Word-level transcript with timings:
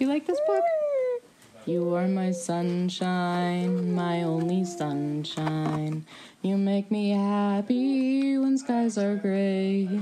You 0.00 0.06
like 0.06 0.26
this 0.26 0.40
book? 0.46 0.64
You 1.66 1.94
are 1.94 2.08
my 2.08 2.30
sunshine, 2.30 3.94
my 3.94 4.22
only 4.22 4.64
sunshine. 4.64 6.06
You 6.40 6.56
make 6.56 6.90
me 6.90 7.10
happy 7.10 8.38
when 8.38 8.56
skies 8.56 8.96
are 8.96 9.16
gray. 9.16 10.00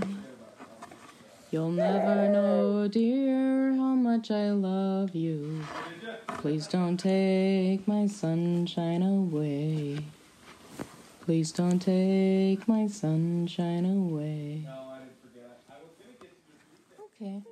You'll 1.50 1.72
never 1.72 2.28
know, 2.28 2.86
dear, 2.86 3.72
how 3.74 3.96
much 3.96 4.30
I 4.30 4.52
love 4.52 5.16
you. 5.16 5.64
Please 6.28 6.68
don't 6.68 6.96
take 6.96 7.88
my 7.88 8.06
sunshine 8.06 9.02
away. 9.02 9.98
Please 11.22 11.50
don't 11.50 11.80
take 11.80 12.68
my 12.68 12.86
sunshine 12.86 13.84
away. 13.84 14.64
Okay. 17.20 17.42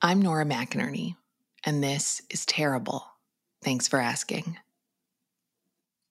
I'm 0.00 0.22
Nora 0.22 0.46
McInerney 0.46 1.16
and 1.64 1.82
this 1.82 2.20
is 2.30 2.46
terrible. 2.46 3.06
Thanks 3.62 3.88
for 3.88 3.98
asking. 3.98 4.56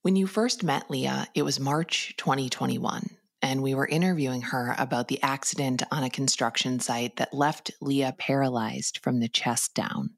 When 0.02 0.16
you 0.16 0.28
first 0.28 0.64
met 0.64 0.90
Leah, 0.90 1.28
it 1.34 1.44
was 1.44 1.60
March 1.60 2.14
2021, 2.18 3.10
and 3.42 3.62
we 3.64 3.74
were 3.74 3.88
interviewing 3.88 4.42
her 4.42 4.76
about 4.78 5.08
the 5.08 5.22
accident 5.22 5.84
on 5.92 6.04
a 6.04 6.10
construction 6.10 6.80
site 6.80 7.16
that 7.18 7.34
left 7.34 7.72
Leah 7.80 8.16
paralyzed 8.18 9.00
from 9.02 9.20
the 9.20 9.30
chest 9.30 9.74
down. 9.76 10.10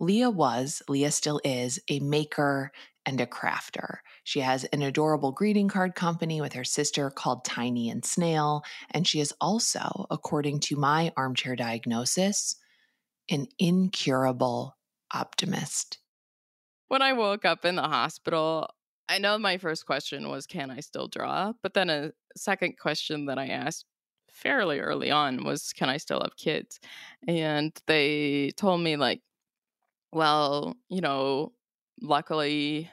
Leah 0.00 0.30
was, 0.30 0.82
Leah 0.88 1.10
still 1.10 1.40
is, 1.44 1.78
a 1.88 2.00
maker 2.00 2.72
and 3.06 3.20
a 3.20 3.26
crafter. 3.26 3.98
She 4.24 4.40
has 4.40 4.64
an 4.64 4.82
adorable 4.82 5.30
greeting 5.32 5.68
card 5.68 5.94
company 5.94 6.40
with 6.40 6.54
her 6.54 6.64
sister 6.64 7.10
called 7.10 7.44
Tiny 7.44 7.90
and 7.90 8.04
Snail, 8.04 8.62
and 8.90 9.06
she 9.06 9.20
is 9.20 9.34
also, 9.40 10.06
according 10.10 10.60
to 10.60 10.76
my 10.76 11.12
armchair 11.16 11.54
diagnosis, 11.54 12.56
an 13.30 13.46
incurable 13.58 14.76
optimist. 15.12 15.98
When 16.88 17.02
I 17.02 17.12
woke 17.12 17.44
up 17.44 17.64
in 17.64 17.76
the 17.76 17.82
hospital, 17.82 18.68
I 19.08 19.18
know 19.18 19.38
my 19.38 19.58
first 19.58 19.86
question 19.86 20.28
was, 20.28 20.46
Can 20.46 20.70
I 20.70 20.80
still 20.80 21.08
draw? 21.08 21.52
But 21.62 21.74
then 21.74 21.90
a 21.90 22.12
second 22.36 22.78
question 22.78 23.26
that 23.26 23.38
I 23.38 23.46
asked 23.46 23.86
fairly 24.32 24.80
early 24.80 25.10
on 25.10 25.44
was, 25.44 25.72
Can 25.72 25.88
I 25.88 25.96
still 25.98 26.20
have 26.20 26.36
kids? 26.36 26.80
And 27.26 27.72
they 27.86 28.50
told 28.56 28.80
me, 28.80 28.96
like, 28.96 29.22
well, 30.12 30.76
you 30.88 31.00
know, 31.00 31.52
luckily 32.02 32.90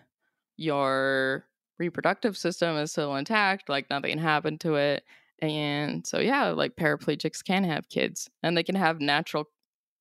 your 0.58 1.46
reproductive 1.80 2.38
system 2.38 2.76
is 2.78 2.92
still 2.92 3.16
intact, 3.16 3.70
like 3.70 3.90
nothing 3.90 4.18
happened 4.18 4.62
to 4.62 4.76
it. 4.76 5.04
And 5.42 6.06
so, 6.06 6.20
yeah, 6.20 6.50
like 6.50 6.76
paraplegics 6.76 7.44
can 7.44 7.64
have 7.64 7.90
kids 7.90 8.30
and 8.44 8.58
they 8.58 8.64
can 8.64 8.76
have 8.76 9.00
natural 9.00 9.50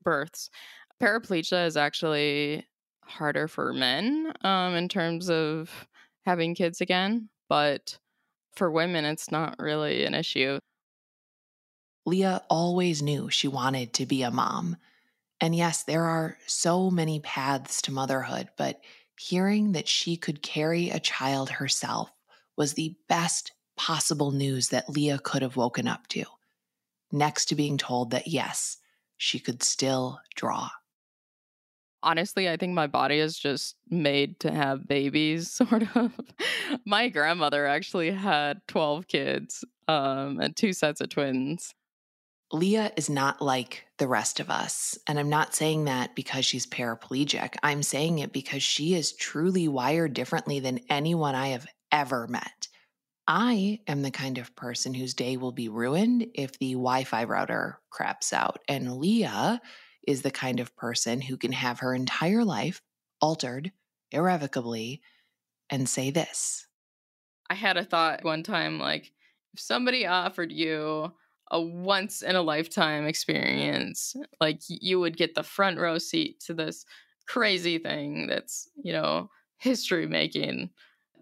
births. 0.06 0.48
Paraplegia 1.02 1.66
is 1.66 1.76
actually 1.76 2.64
harder 3.04 3.48
for 3.48 3.72
men 3.72 4.32
um, 4.42 4.74
in 4.74 4.88
terms 4.88 5.28
of 5.28 5.86
having 6.24 6.54
kids 6.54 6.80
again, 6.80 7.28
but 7.48 7.98
for 8.54 8.70
women, 8.70 9.04
it's 9.04 9.30
not 9.30 9.56
really 9.58 10.06
an 10.06 10.14
issue. 10.14 10.58
Leah 12.06 12.42
always 12.48 13.02
knew 13.02 13.28
she 13.28 13.48
wanted 13.48 13.92
to 13.92 14.06
be 14.06 14.22
a 14.22 14.30
mom. 14.30 14.76
And 15.40 15.54
yes, 15.54 15.82
there 15.82 16.04
are 16.04 16.38
so 16.46 16.88
many 16.88 17.20
paths 17.20 17.82
to 17.82 17.92
motherhood, 17.92 18.48
but 18.56 18.80
hearing 19.18 19.72
that 19.72 19.88
she 19.88 20.16
could 20.16 20.40
carry 20.40 20.88
a 20.88 21.00
child 21.00 21.50
herself 21.50 22.10
was 22.56 22.74
the 22.74 22.96
best 23.08 23.52
possible 23.76 24.30
news 24.30 24.68
that 24.68 24.88
Leah 24.88 25.18
could 25.18 25.42
have 25.42 25.56
woken 25.56 25.88
up 25.88 26.06
to. 26.08 26.24
Next 27.12 27.46
to 27.46 27.54
being 27.54 27.76
told 27.76 28.12
that, 28.12 28.28
yes, 28.28 28.78
she 29.16 29.38
could 29.38 29.62
still 29.62 30.20
draw. 30.34 30.68
Honestly, 32.02 32.48
I 32.48 32.56
think 32.56 32.74
my 32.74 32.86
body 32.86 33.18
is 33.18 33.38
just 33.38 33.74
made 33.88 34.38
to 34.40 34.52
have 34.52 34.86
babies, 34.86 35.50
sort 35.52 35.84
of. 35.96 36.12
my 36.84 37.08
grandmother 37.08 37.66
actually 37.66 38.10
had 38.10 38.60
12 38.68 39.08
kids 39.08 39.64
um, 39.88 40.40
and 40.40 40.54
two 40.54 40.72
sets 40.72 41.00
of 41.00 41.08
twins. 41.08 41.74
Leah 42.52 42.92
is 42.96 43.10
not 43.10 43.42
like 43.42 43.86
the 43.98 44.06
rest 44.06 44.38
of 44.38 44.50
us. 44.50 44.96
And 45.08 45.18
I'm 45.18 45.28
not 45.28 45.54
saying 45.54 45.86
that 45.86 46.14
because 46.14 46.46
she's 46.46 46.66
paraplegic. 46.66 47.54
I'm 47.62 47.82
saying 47.82 48.20
it 48.20 48.32
because 48.32 48.62
she 48.62 48.94
is 48.94 49.12
truly 49.12 49.66
wired 49.66 50.14
differently 50.14 50.60
than 50.60 50.80
anyone 50.88 51.34
I 51.34 51.48
have 51.48 51.66
ever 51.90 52.28
met. 52.28 52.68
I 53.28 53.80
am 53.88 54.02
the 54.02 54.10
kind 54.10 54.38
of 54.38 54.54
person 54.54 54.94
whose 54.94 55.14
day 55.14 55.36
will 55.36 55.52
be 55.52 55.68
ruined 55.68 56.28
if 56.34 56.58
the 56.58 56.72
Wi 56.72 57.04
Fi 57.04 57.24
router 57.24 57.80
craps 57.90 58.32
out. 58.32 58.60
And 58.68 58.98
Leah 58.98 59.60
is 60.06 60.22
the 60.22 60.30
kind 60.30 60.60
of 60.60 60.76
person 60.76 61.20
who 61.20 61.36
can 61.36 61.52
have 61.52 61.80
her 61.80 61.92
entire 61.94 62.44
life 62.44 62.82
altered 63.20 63.72
irrevocably 64.12 65.02
and 65.68 65.88
say 65.88 66.10
this. 66.10 66.68
I 67.50 67.54
had 67.54 67.76
a 67.76 67.84
thought 67.84 68.24
one 68.24 68.42
time 68.42 68.78
like, 68.78 69.12
if 69.54 69.60
somebody 69.60 70.06
offered 70.06 70.52
you 70.52 71.12
a 71.50 71.60
once 71.60 72.22
in 72.22 72.36
a 72.36 72.42
lifetime 72.42 73.06
experience, 73.06 74.14
like 74.40 74.60
you 74.68 75.00
would 75.00 75.16
get 75.16 75.34
the 75.34 75.42
front 75.42 75.78
row 75.78 75.98
seat 75.98 76.40
to 76.40 76.54
this 76.54 76.84
crazy 77.26 77.78
thing 77.78 78.26
that's, 78.26 78.68
you 78.76 78.92
know, 78.92 79.30
history 79.58 80.06
making 80.06 80.70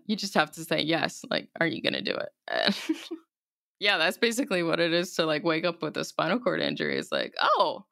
you 0.07 0.17
just 0.17 0.35
have 0.35 0.51
to 0.53 0.65
say 0.65 0.83
yes. 0.83 1.25
Like, 1.31 1.49
are 1.61 1.67
you 1.67 1.83
going 1.83 1.95
to 1.95 2.03
do 2.03 2.17
it? 2.17 2.77
yeah, 3.81 3.99
that's 3.99 4.19
basically 4.19 4.63
what 4.63 4.81
it 4.81 4.93
is 4.93 5.15
to 5.15 5.27
like 5.27 5.45
wake 5.45 5.65
up 5.65 5.83
with 5.83 5.97
a 5.97 6.05
spinal 6.05 6.39
cord 6.39 6.61
injury. 6.61 6.99
It's 6.99 7.13
like, 7.13 7.35
oh, 7.41 7.85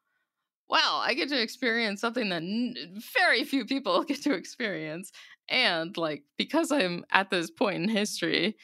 wow, 0.69 1.03
I 1.05 1.15
get 1.15 1.29
to 1.29 1.41
experience 1.41 2.01
something 2.01 2.31
that 2.31 2.43
n- 2.43 2.75
very 3.15 3.45
few 3.45 3.65
people 3.65 4.03
get 4.05 4.23
to 4.23 4.35
experience. 4.35 5.13
And 5.49 5.97
like, 5.97 6.25
because 6.39 6.71
I'm 6.71 7.05
at 7.11 7.31
this 7.31 7.51
point 7.51 7.83
in 7.83 7.89
history, 7.89 8.57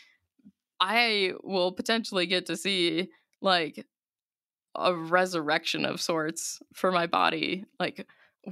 I 0.80 1.32
will 1.42 1.72
potentially 1.72 2.26
get 2.26 2.46
to 2.46 2.56
see 2.56 3.08
like 3.42 3.86
a 4.74 4.94
resurrection 4.94 5.84
of 5.84 6.00
sorts 6.00 6.60
for 6.74 6.92
my 6.92 7.06
body. 7.06 7.64
Like, 7.80 8.06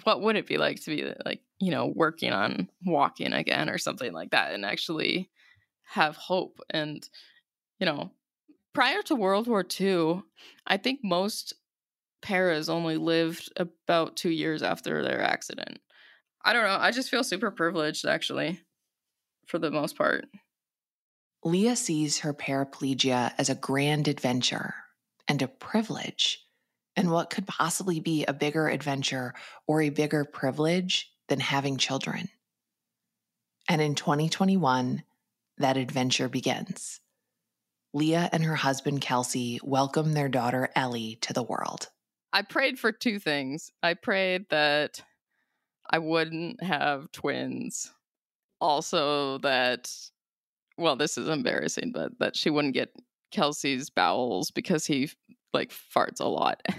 what 0.04 0.20
would 0.20 0.36
it 0.36 0.46
be 0.46 0.58
like 0.58 0.82
to 0.82 0.96
be 0.96 1.12
like 1.24 1.40
you 1.60 1.70
know 1.70 1.92
working 1.94 2.32
on 2.32 2.68
walking 2.84 3.32
again 3.32 3.70
or 3.70 3.78
something 3.78 4.12
like 4.12 4.30
that 4.30 4.52
and 4.52 4.64
actually 4.64 5.30
have 5.84 6.16
hope? 6.16 6.60
And 6.70 7.08
you 7.78 7.86
know 7.86 8.10
prior 8.74 9.02
to 9.02 9.14
world 9.14 9.46
war 9.46 9.64
ii 9.80 10.20
i 10.66 10.76
think 10.76 11.00
most 11.02 11.54
paras 12.22 12.68
only 12.68 12.96
lived 12.96 13.52
about 13.56 14.16
two 14.16 14.30
years 14.30 14.62
after 14.62 15.02
their 15.02 15.22
accident. 15.22 15.78
I 16.44 16.52
don't 16.52 16.64
know 16.64 16.78
i 16.78 16.90
just 16.90 17.10
feel 17.10 17.24
super 17.24 17.50
privileged 17.50 18.06
actually 18.06 18.60
for 19.46 19.58
the 19.58 19.70
most 19.70 19.96
part. 19.96 20.26
Leah 21.44 21.76
sees 21.76 22.18
her 22.18 22.34
paraplegia 22.34 23.32
as 23.38 23.48
a 23.48 23.54
grand 23.54 24.08
adventure 24.08 24.74
and 25.28 25.40
a 25.40 25.48
privilege 25.48 26.45
and 26.96 27.10
what 27.10 27.30
could 27.30 27.46
possibly 27.46 28.00
be 28.00 28.24
a 28.24 28.32
bigger 28.32 28.68
adventure 28.68 29.34
or 29.66 29.82
a 29.82 29.90
bigger 29.90 30.24
privilege 30.24 31.12
than 31.28 31.40
having 31.40 31.76
children? 31.76 32.28
And 33.68 33.82
in 33.82 33.94
2021, 33.94 35.02
that 35.58 35.76
adventure 35.76 36.28
begins. 36.28 37.00
Leah 37.92 38.28
and 38.32 38.44
her 38.44 38.54
husband 38.54 39.00
Kelsey 39.00 39.58
welcome 39.62 40.12
their 40.12 40.28
daughter 40.28 40.68
Ellie 40.76 41.18
to 41.22 41.32
the 41.32 41.42
world. 41.42 41.88
I 42.32 42.42
prayed 42.42 42.78
for 42.78 42.92
two 42.92 43.18
things. 43.18 43.70
I 43.82 43.94
prayed 43.94 44.46
that 44.50 45.02
I 45.88 45.98
wouldn't 45.98 46.62
have 46.62 47.10
twins. 47.12 47.90
Also, 48.60 49.38
that, 49.38 49.90
well, 50.76 50.96
this 50.96 51.16
is 51.16 51.28
embarrassing, 51.28 51.92
but 51.92 52.18
that 52.18 52.36
she 52.36 52.50
wouldn't 52.50 52.74
get 52.74 52.90
Kelsey's 53.30 53.90
bowels 53.90 54.50
because 54.50 54.86
he 54.86 55.10
like 55.56 55.72
farts 55.72 56.20
a 56.20 56.28
lot. 56.28 56.62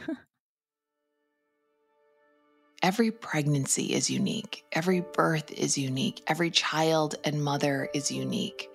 Every 2.83 3.11
pregnancy 3.11 3.93
is 3.93 4.09
unique. 4.09 4.63
Every 4.71 5.01
birth 5.01 5.51
is 5.51 5.77
unique. 5.77 6.21
Every 6.27 6.51
child 6.51 7.15
and 7.25 7.43
mother 7.43 7.89
is 7.93 8.11
unique. 8.11 8.69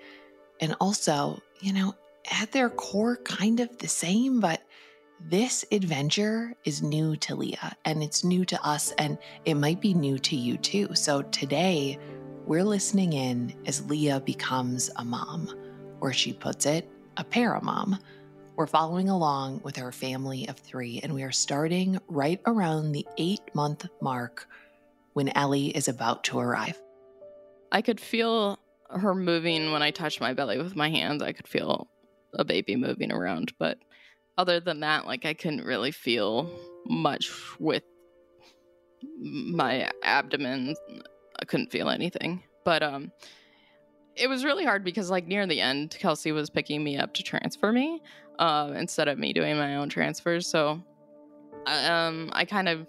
And 0.60 0.74
also, 0.80 1.40
you 1.60 1.72
know, 1.72 1.94
at 2.40 2.52
their 2.52 2.70
core, 2.70 3.16
kind 3.16 3.60
of 3.60 3.78
the 3.78 3.88
same, 3.88 4.40
but 4.40 4.60
This 5.30 5.64
adventure 5.70 6.54
is 6.64 6.82
new 6.82 7.14
to 7.16 7.36
Leah 7.36 7.76
and 7.84 8.02
it's 8.02 8.24
new 8.24 8.44
to 8.46 8.66
us, 8.66 8.92
and 8.98 9.18
it 9.44 9.54
might 9.54 9.80
be 9.80 9.94
new 9.94 10.18
to 10.18 10.36
you 10.36 10.56
too. 10.56 10.94
So 10.94 11.22
today, 11.22 11.98
we're 12.44 12.64
listening 12.64 13.12
in 13.12 13.54
as 13.66 13.88
Leah 13.88 14.20
becomes 14.20 14.90
a 14.96 15.04
mom, 15.04 15.48
or 16.00 16.12
she 16.12 16.32
puts 16.32 16.66
it, 16.66 16.90
a 17.16 17.24
paramom. 17.24 17.98
We're 18.54 18.66
following 18.66 19.08
along 19.08 19.62
with 19.64 19.78
our 19.78 19.92
family 19.92 20.46
of 20.46 20.58
three, 20.58 21.00
and 21.02 21.14
we 21.14 21.22
are 21.22 21.32
starting 21.32 21.98
right 22.06 22.38
around 22.44 22.92
the 22.92 23.06
eight 23.16 23.40
month 23.54 23.86
mark 24.02 24.46
when 25.14 25.30
Ellie 25.30 25.74
is 25.74 25.88
about 25.88 26.24
to 26.24 26.38
arrive. 26.38 26.80
I 27.72 27.80
could 27.80 27.98
feel 27.98 28.58
her 28.90 29.14
moving 29.14 29.72
when 29.72 29.80
I 29.80 29.90
touched 29.90 30.20
my 30.20 30.34
belly 30.34 30.58
with 30.58 30.76
my 30.76 30.90
hands. 30.90 31.22
I 31.22 31.32
could 31.32 31.48
feel 31.48 31.88
a 32.34 32.44
baby 32.44 32.76
moving 32.76 33.10
around, 33.10 33.54
but 33.58 33.78
other 34.36 34.60
than 34.60 34.80
that, 34.80 35.06
like 35.06 35.24
I 35.24 35.32
couldn't 35.32 35.64
really 35.64 35.90
feel 35.90 36.50
much 36.84 37.32
with 37.58 37.84
my 39.18 39.90
abdomen. 40.02 40.74
I 41.40 41.46
couldn't 41.46 41.72
feel 41.72 41.88
anything. 41.88 42.42
But 42.66 42.82
um 42.82 43.12
it 44.16 44.28
was 44.28 44.44
really 44.44 44.64
hard 44.64 44.84
because 44.84 45.10
like 45.10 45.26
near 45.26 45.46
the 45.46 45.60
end, 45.60 45.96
Kelsey 45.98 46.32
was 46.32 46.50
picking 46.50 46.82
me 46.82 46.96
up 46.96 47.14
to 47.14 47.22
transfer 47.22 47.72
me 47.72 48.02
uh, 48.38 48.72
instead 48.76 49.08
of 49.08 49.18
me 49.18 49.32
doing 49.32 49.56
my 49.56 49.76
own 49.76 49.88
transfers. 49.88 50.46
So 50.46 50.82
um 51.66 52.30
I 52.32 52.44
kind 52.44 52.68
of 52.68 52.86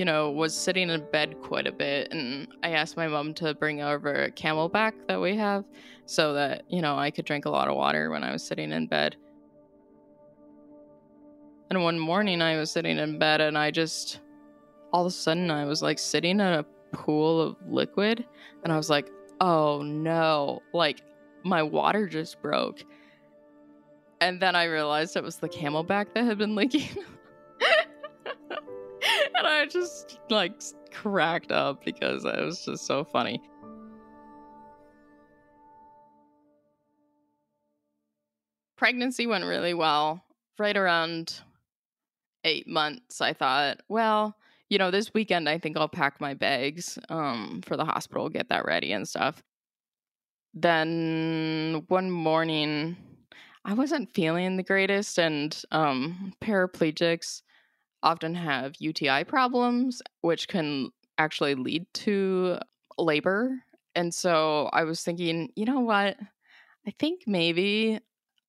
you 0.00 0.06
know, 0.06 0.30
was 0.30 0.54
sitting 0.56 0.88
in 0.88 1.04
bed 1.10 1.34
quite 1.42 1.66
a 1.66 1.72
bit, 1.72 2.10
and 2.10 2.48
I 2.62 2.70
asked 2.70 2.96
my 2.96 3.06
mom 3.06 3.34
to 3.34 3.52
bring 3.52 3.82
over 3.82 4.24
a 4.24 4.30
CamelBak 4.30 4.92
that 5.08 5.20
we 5.20 5.36
have 5.36 5.64
so 6.06 6.32
that, 6.32 6.62
you 6.70 6.80
know, 6.80 6.96
I 6.96 7.10
could 7.10 7.26
drink 7.26 7.44
a 7.44 7.50
lot 7.50 7.68
of 7.68 7.76
water 7.76 8.08
when 8.08 8.24
I 8.24 8.32
was 8.32 8.42
sitting 8.42 8.72
in 8.72 8.86
bed. 8.86 9.16
And 11.68 11.82
one 11.82 11.98
morning 11.98 12.40
I 12.40 12.56
was 12.56 12.70
sitting 12.70 12.98
in 12.98 13.18
bed 13.18 13.42
and 13.42 13.58
I 13.58 13.70
just, 13.70 14.20
all 14.90 15.02
of 15.02 15.08
a 15.08 15.14
sudden, 15.14 15.50
I 15.50 15.66
was 15.66 15.82
like 15.82 15.98
sitting 15.98 16.40
in 16.40 16.46
a 16.46 16.64
pool 16.92 17.40
of 17.40 17.56
liquid 17.68 18.24
and 18.64 18.72
I 18.72 18.78
was 18.78 18.88
like, 18.88 19.10
oh 19.40 19.82
no, 19.82 20.62
like 20.72 21.02
my 21.44 21.62
water 21.62 22.06
just 22.06 22.40
broke. 22.42 22.84
And 24.20 24.40
then 24.40 24.54
I 24.54 24.64
realized 24.64 25.16
it 25.16 25.22
was 25.22 25.36
the 25.36 25.48
CamelBak 25.48 26.14
that 26.14 26.24
had 26.24 26.38
been 26.38 26.54
leaking. 26.54 26.88
and 29.36 29.46
I 29.46 29.66
just 29.66 30.18
like 30.28 30.60
cracked 30.92 31.52
up 31.52 31.84
because 31.84 32.24
it 32.24 32.38
was 32.38 32.64
just 32.64 32.86
so 32.86 33.02
funny. 33.02 33.40
Pregnancy 38.76 39.26
went 39.26 39.44
really 39.44 39.74
well. 39.74 40.22
Right 40.58 40.76
around 40.76 41.40
eight 42.44 42.68
months, 42.68 43.22
I 43.22 43.32
thought, 43.32 43.80
well, 43.88 44.36
you 44.70 44.78
know, 44.78 44.90
this 44.90 45.12
weekend 45.12 45.48
I 45.48 45.58
think 45.58 45.76
I'll 45.76 45.88
pack 45.88 46.20
my 46.20 46.32
bags 46.32 46.98
um, 47.10 47.60
for 47.66 47.76
the 47.76 47.84
hospital, 47.84 48.28
get 48.30 48.48
that 48.48 48.64
ready 48.64 48.92
and 48.92 49.06
stuff. 49.06 49.42
Then 50.54 51.84
one 51.88 52.10
morning, 52.10 52.96
I 53.64 53.74
wasn't 53.74 54.14
feeling 54.14 54.56
the 54.56 54.62
greatest, 54.62 55.18
and 55.18 55.60
um, 55.70 56.32
paraplegics 56.40 57.42
often 58.02 58.34
have 58.34 58.74
UTI 58.78 59.24
problems, 59.24 60.00
which 60.22 60.48
can 60.48 60.90
actually 61.18 61.54
lead 61.54 61.86
to 61.92 62.58
labor. 62.96 63.58
And 63.94 64.14
so 64.14 64.70
I 64.72 64.84
was 64.84 65.02
thinking, 65.02 65.50
you 65.56 65.66
know 65.66 65.80
what? 65.80 66.16
I 66.86 66.92
think 66.98 67.22
maybe 67.26 68.00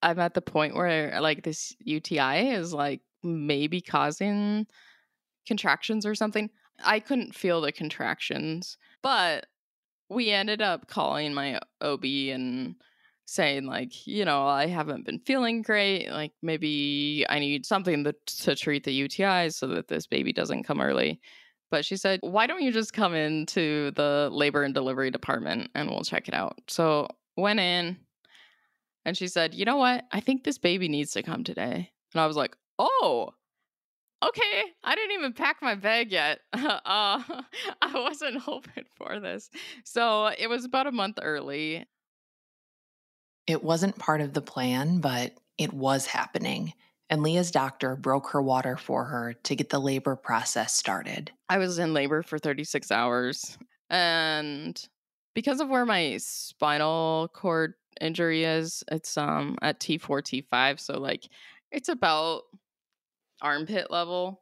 I'm 0.01 0.19
at 0.19 0.33
the 0.33 0.41
point 0.41 0.75
where 0.75 1.19
like 1.19 1.43
this 1.43 1.75
UTI 1.79 2.51
is 2.51 2.73
like 2.73 3.01
maybe 3.23 3.81
causing 3.81 4.67
contractions 5.47 6.05
or 6.05 6.15
something. 6.15 6.49
I 6.83 6.99
couldn't 6.99 7.35
feel 7.35 7.61
the 7.61 7.71
contractions, 7.71 8.77
but 9.01 9.47
we 10.09 10.31
ended 10.31 10.61
up 10.61 10.87
calling 10.87 11.33
my 11.33 11.59
OB 11.81 12.03
and 12.03 12.75
saying 13.25 13.65
like, 13.65 14.05
you 14.05 14.25
know, 14.25 14.45
I 14.45 14.67
haven't 14.67 15.05
been 15.05 15.19
feeling 15.19 15.61
great. 15.61 16.09
Like 16.09 16.33
maybe 16.41 17.25
I 17.29 17.39
need 17.39 17.65
something 17.65 18.03
to, 18.03 18.13
to 18.41 18.55
treat 18.55 18.83
the 18.83 18.91
UTI 18.91 19.49
so 19.51 19.67
that 19.67 19.87
this 19.87 20.05
baby 20.07 20.33
doesn't 20.33 20.63
come 20.63 20.81
early. 20.81 21.21
But 21.69 21.85
she 21.85 21.95
said, 21.95 22.19
why 22.21 22.47
don't 22.47 22.61
you 22.61 22.73
just 22.73 22.91
come 22.91 23.15
into 23.15 23.91
the 23.91 24.27
labor 24.31 24.63
and 24.63 24.73
delivery 24.73 25.11
department 25.11 25.71
and 25.73 25.89
we'll 25.89 26.03
check 26.03 26.27
it 26.27 26.33
out. 26.33 26.59
So 26.67 27.07
went 27.37 27.61
in 27.61 27.97
and 29.05 29.15
she 29.15 29.29
said, 29.29 29.53
you 29.53 29.63
know 29.63 29.77
what? 29.77 30.05
I 30.11 30.19
think 30.19 30.43
this 30.43 30.57
baby 30.57 30.89
needs 30.89 31.11
to 31.11 31.23
come 31.23 31.45
today. 31.45 31.91
And 32.13 32.21
I 32.21 32.27
was 32.27 32.35
like, 32.35 32.57
oh, 32.77 33.33
okay. 34.23 34.63
I 34.83 34.95
didn't 34.95 35.11
even 35.11 35.33
pack 35.33 35.57
my 35.61 35.75
bag 35.75 36.11
yet. 36.11 36.39
Uh, 36.53 37.21
I 37.81 37.91
wasn't 37.93 38.37
hoping 38.37 38.85
for 38.95 39.19
this. 39.19 39.49
So 39.83 40.27
it 40.27 40.47
was 40.47 40.65
about 40.65 40.87
a 40.87 40.91
month 40.91 41.19
early. 41.21 41.85
It 43.47 43.63
wasn't 43.63 43.97
part 43.97 44.21
of 44.21 44.33
the 44.33 44.41
plan, 44.41 44.99
but 44.99 45.33
it 45.57 45.73
was 45.73 46.05
happening. 46.05 46.73
And 47.09 47.23
Leah's 47.23 47.51
doctor 47.51 47.95
broke 47.95 48.29
her 48.29 48.41
water 48.41 48.77
for 48.77 49.03
her 49.05 49.33
to 49.33 49.55
get 49.55 49.69
the 49.69 49.79
labor 49.79 50.15
process 50.15 50.73
started. 50.73 51.31
I 51.49 51.57
was 51.57 51.77
in 51.77 51.93
labor 51.93 52.23
for 52.23 52.39
36 52.39 52.89
hours. 52.91 53.57
And 53.89 54.81
because 55.35 55.59
of 55.59 55.67
where 55.67 55.85
my 55.85 56.17
spinal 56.17 57.29
cord 57.33 57.73
injury 57.99 58.45
is, 58.45 58.83
it's 58.91 59.17
um 59.17 59.57
at 59.61 59.79
T4, 59.79 60.45
T5. 60.49 60.79
So 60.79 60.99
like 60.99 61.27
it's 61.71 61.89
about 61.89 62.43
armpit 63.41 63.91
level. 63.91 64.41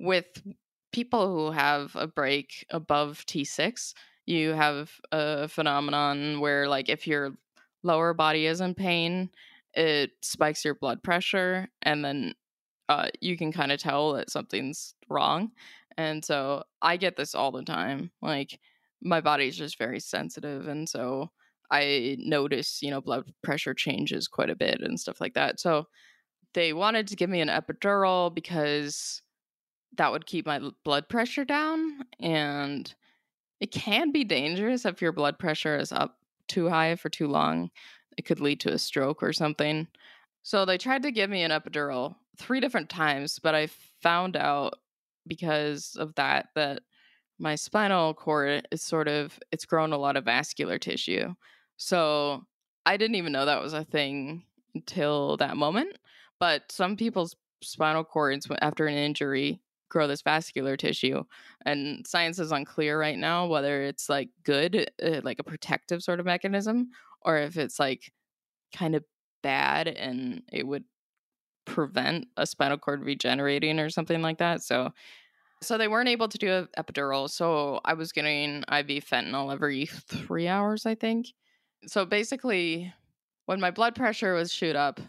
With 0.00 0.26
people 0.92 1.28
who 1.34 1.50
have 1.50 1.94
a 1.96 2.06
break 2.06 2.64
above 2.70 3.24
T6, 3.26 3.94
you 4.26 4.52
have 4.52 4.92
a 5.12 5.48
phenomenon 5.48 6.40
where, 6.40 6.68
like, 6.68 6.88
if 6.88 7.06
your 7.06 7.32
lower 7.82 8.14
body 8.14 8.46
is 8.46 8.60
in 8.60 8.74
pain, 8.74 9.30
it 9.74 10.10
spikes 10.22 10.64
your 10.64 10.74
blood 10.74 11.02
pressure, 11.02 11.68
and 11.82 12.04
then 12.04 12.34
uh, 12.88 13.08
you 13.20 13.36
can 13.36 13.52
kind 13.52 13.72
of 13.72 13.80
tell 13.80 14.14
that 14.14 14.30
something's 14.30 14.94
wrong. 15.08 15.50
And 15.96 16.24
so 16.24 16.64
I 16.80 16.96
get 16.96 17.16
this 17.16 17.34
all 17.34 17.50
the 17.52 17.62
time. 17.64 18.10
Like, 18.22 18.60
my 19.02 19.20
body's 19.20 19.56
just 19.56 19.78
very 19.78 20.00
sensitive. 20.00 20.68
And 20.68 20.88
so 20.88 21.30
I 21.70 22.16
notice, 22.18 22.82
you 22.82 22.90
know, 22.90 23.00
blood 23.00 23.32
pressure 23.42 23.74
changes 23.74 24.28
quite 24.28 24.50
a 24.50 24.56
bit 24.56 24.80
and 24.80 24.98
stuff 24.98 25.20
like 25.20 25.34
that. 25.34 25.60
So 25.60 25.86
they 26.54 26.72
wanted 26.72 27.08
to 27.08 27.16
give 27.16 27.30
me 27.30 27.40
an 27.40 27.48
epidural 27.48 28.34
because 28.34 29.22
that 29.96 30.12
would 30.12 30.26
keep 30.26 30.46
my 30.46 30.60
blood 30.84 31.08
pressure 31.08 31.44
down 31.44 32.04
and 32.20 32.94
it 33.60 33.70
can 33.72 34.12
be 34.12 34.24
dangerous 34.24 34.84
if 34.84 35.02
your 35.02 35.12
blood 35.12 35.38
pressure 35.38 35.76
is 35.76 35.92
up 35.92 36.18
too 36.46 36.68
high 36.68 36.94
for 36.96 37.08
too 37.08 37.26
long. 37.26 37.70
It 38.16 38.24
could 38.24 38.40
lead 38.40 38.60
to 38.60 38.72
a 38.72 38.78
stroke 38.78 39.22
or 39.22 39.32
something. 39.32 39.88
So 40.42 40.64
they 40.64 40.78
tried 40.78 41.02
to 41.02 41.10
give 41.10 41.28
me 41.30 41.42
an 41.42 41.50
epidural 41.50 42.14
three 42.38 42.60
different 42.60 42.88
times 42.88 43.38
but 43.38 43.54
i 43.54 43.68
found 44.00 44.36
out 44.36 44.78
because 45.26 45.96
of 45.98 46.14
that 46.14 46.48
that 46.54 46.82
my 47.38 47.54
spinal 47.54 48.14
cord 48.14 48.66
is 48.72 48.82
sort 48.82 49.08
of 49.08 49.38
it's 49.52 49.66
grown 49.66 49.92
a 49.92 49.98
lot 49.98 50.16
of 50.16 50.24
vascular 50.24 50.78
tissue. 50.78 51.34
So 51.76 52.44
i 52.86 52.96
didn't 52.96 53.16
even 53.16 53.32
know 53.32 53.44
that 53.44 53.62
was 53.62 53.74
a 53.74 53.84
thing 53.84 54.44
until 54.74 55.36
that 55.36 55.56
moment 55.56 55.98
but 56.40 56.70
some 56.70 56.96
people's 56.96 57.36
spinal 57.62 58.04
cords 58.04 58.46
after 58.60 58.86
an 58.86 58.94
injury 58.94 59.60
grow 59.88 60.06
this 60.06 60.22
vascular 60.22 60.76
tissue 60.76 61.24
and 61.64 62.06
science 62.06 62.38
is 62.38 62.52
unclear 62.52 62.98
right 62.98 63.18
now 63.18 63.46
whether 63.46 63.82
it's 63.82 64.08
like 64.08 64.28
good 64.44 64.90
uh, 65.02 65.20
like 65.24 65.38
a 65.38 65.44
protective 65.44 66.02
sort 66.02 66.20
of 66.20 66.26
mechanism 66.26 66.90
or 67.22 67.38
if 67.38 67.56
it's 67.56 67.78
like 67.78 68.12
kind 68.74 68.94
of 68.94 69.02
bad 69.42 69.88
and 69.88 70.42
it 70.52 70.66
would 70.66 70.84
prevent 71.64 72.26
a 72.36 72.46
spinal 72.46 72.78
cord 72.78 73.02
regenerating 73.02 73.78
or 73.78 73.88
something 73.88 74.20
like 74.22 74.38
that 74.38 74.62
so 74.62 74.90
so 75.60 75.76
they 75.76 75.88
weren't 75.88 76.08
able 76.08 76.28
to 76.28 76.38
do 76.38 76.52
an 76.52 76.68
epidural 76.78 77.28
so 77.28 77.80
i 77.84 77.94
was 77.94 78.12
getting 78.12 78.62
iv 78.70 79.04
fentanyl 79.04 79.52
every 79.52 79.86
three 79.86 80.48
hours 80.48 80.86
i 80.86 80.94
think. 80.94 81.28
So 81.86 82.04
basically 82.04 82.92
when 83.46 83.60
my 83.60 83.70
blood 83.70 83.94
pressure 83.94 84.34
was 84.34 84.52
shoot 84.52 84.76
up 84.76 85.00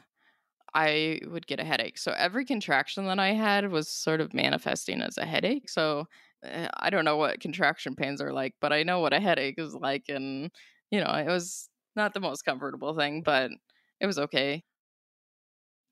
I 0.73 1.19
would 1.25 1.47
get 1.47 1.59
a 1.59 1.63
headache. 1.63 1.97
So 1.97 2.13
every 2.17 2.45
contraction 2.45 3.05
that 3.05 3.19
I 3.19 3.33
had 3.33 3.71
was 3.71 3.89
sort 3.89 4.21
of 4.21 4.33
manifesting 4.33 5.01
as 5.01 5.17
a 5.17 5.25
headache. 5.25 5.69
So 5.69 6.07
uh, 6.43 6.67
I 6.77 6.89
don't 6.89 7.05
know 7.05 7.17
what 7.17 7.39
contraction 7.39 7.95
pains 7.95 8.21
are 8.21 8.33
like, 8.33 8.55
but 8.61 8.73
I 8.73 8.83
know 8.83 8.99
what 8.99 9.13
a 9.13 9.19
headache 9.19 9.59
is 9.59 9.73
like. 9.75 10.09
And, 10.09 10.51
you 10.91 10.99
know, 11.03 11.11
it 11.13 11.27
was 11.27 11.69
not 11.95 12.13
the 12.13 12.19
most 12.19 12.43
comfortable 12.43 12.95
thing, 12.95 13.23
but 13.23 13.51
it 13.99 14.05
was 14.05 14.19
okay. 14.19 14.63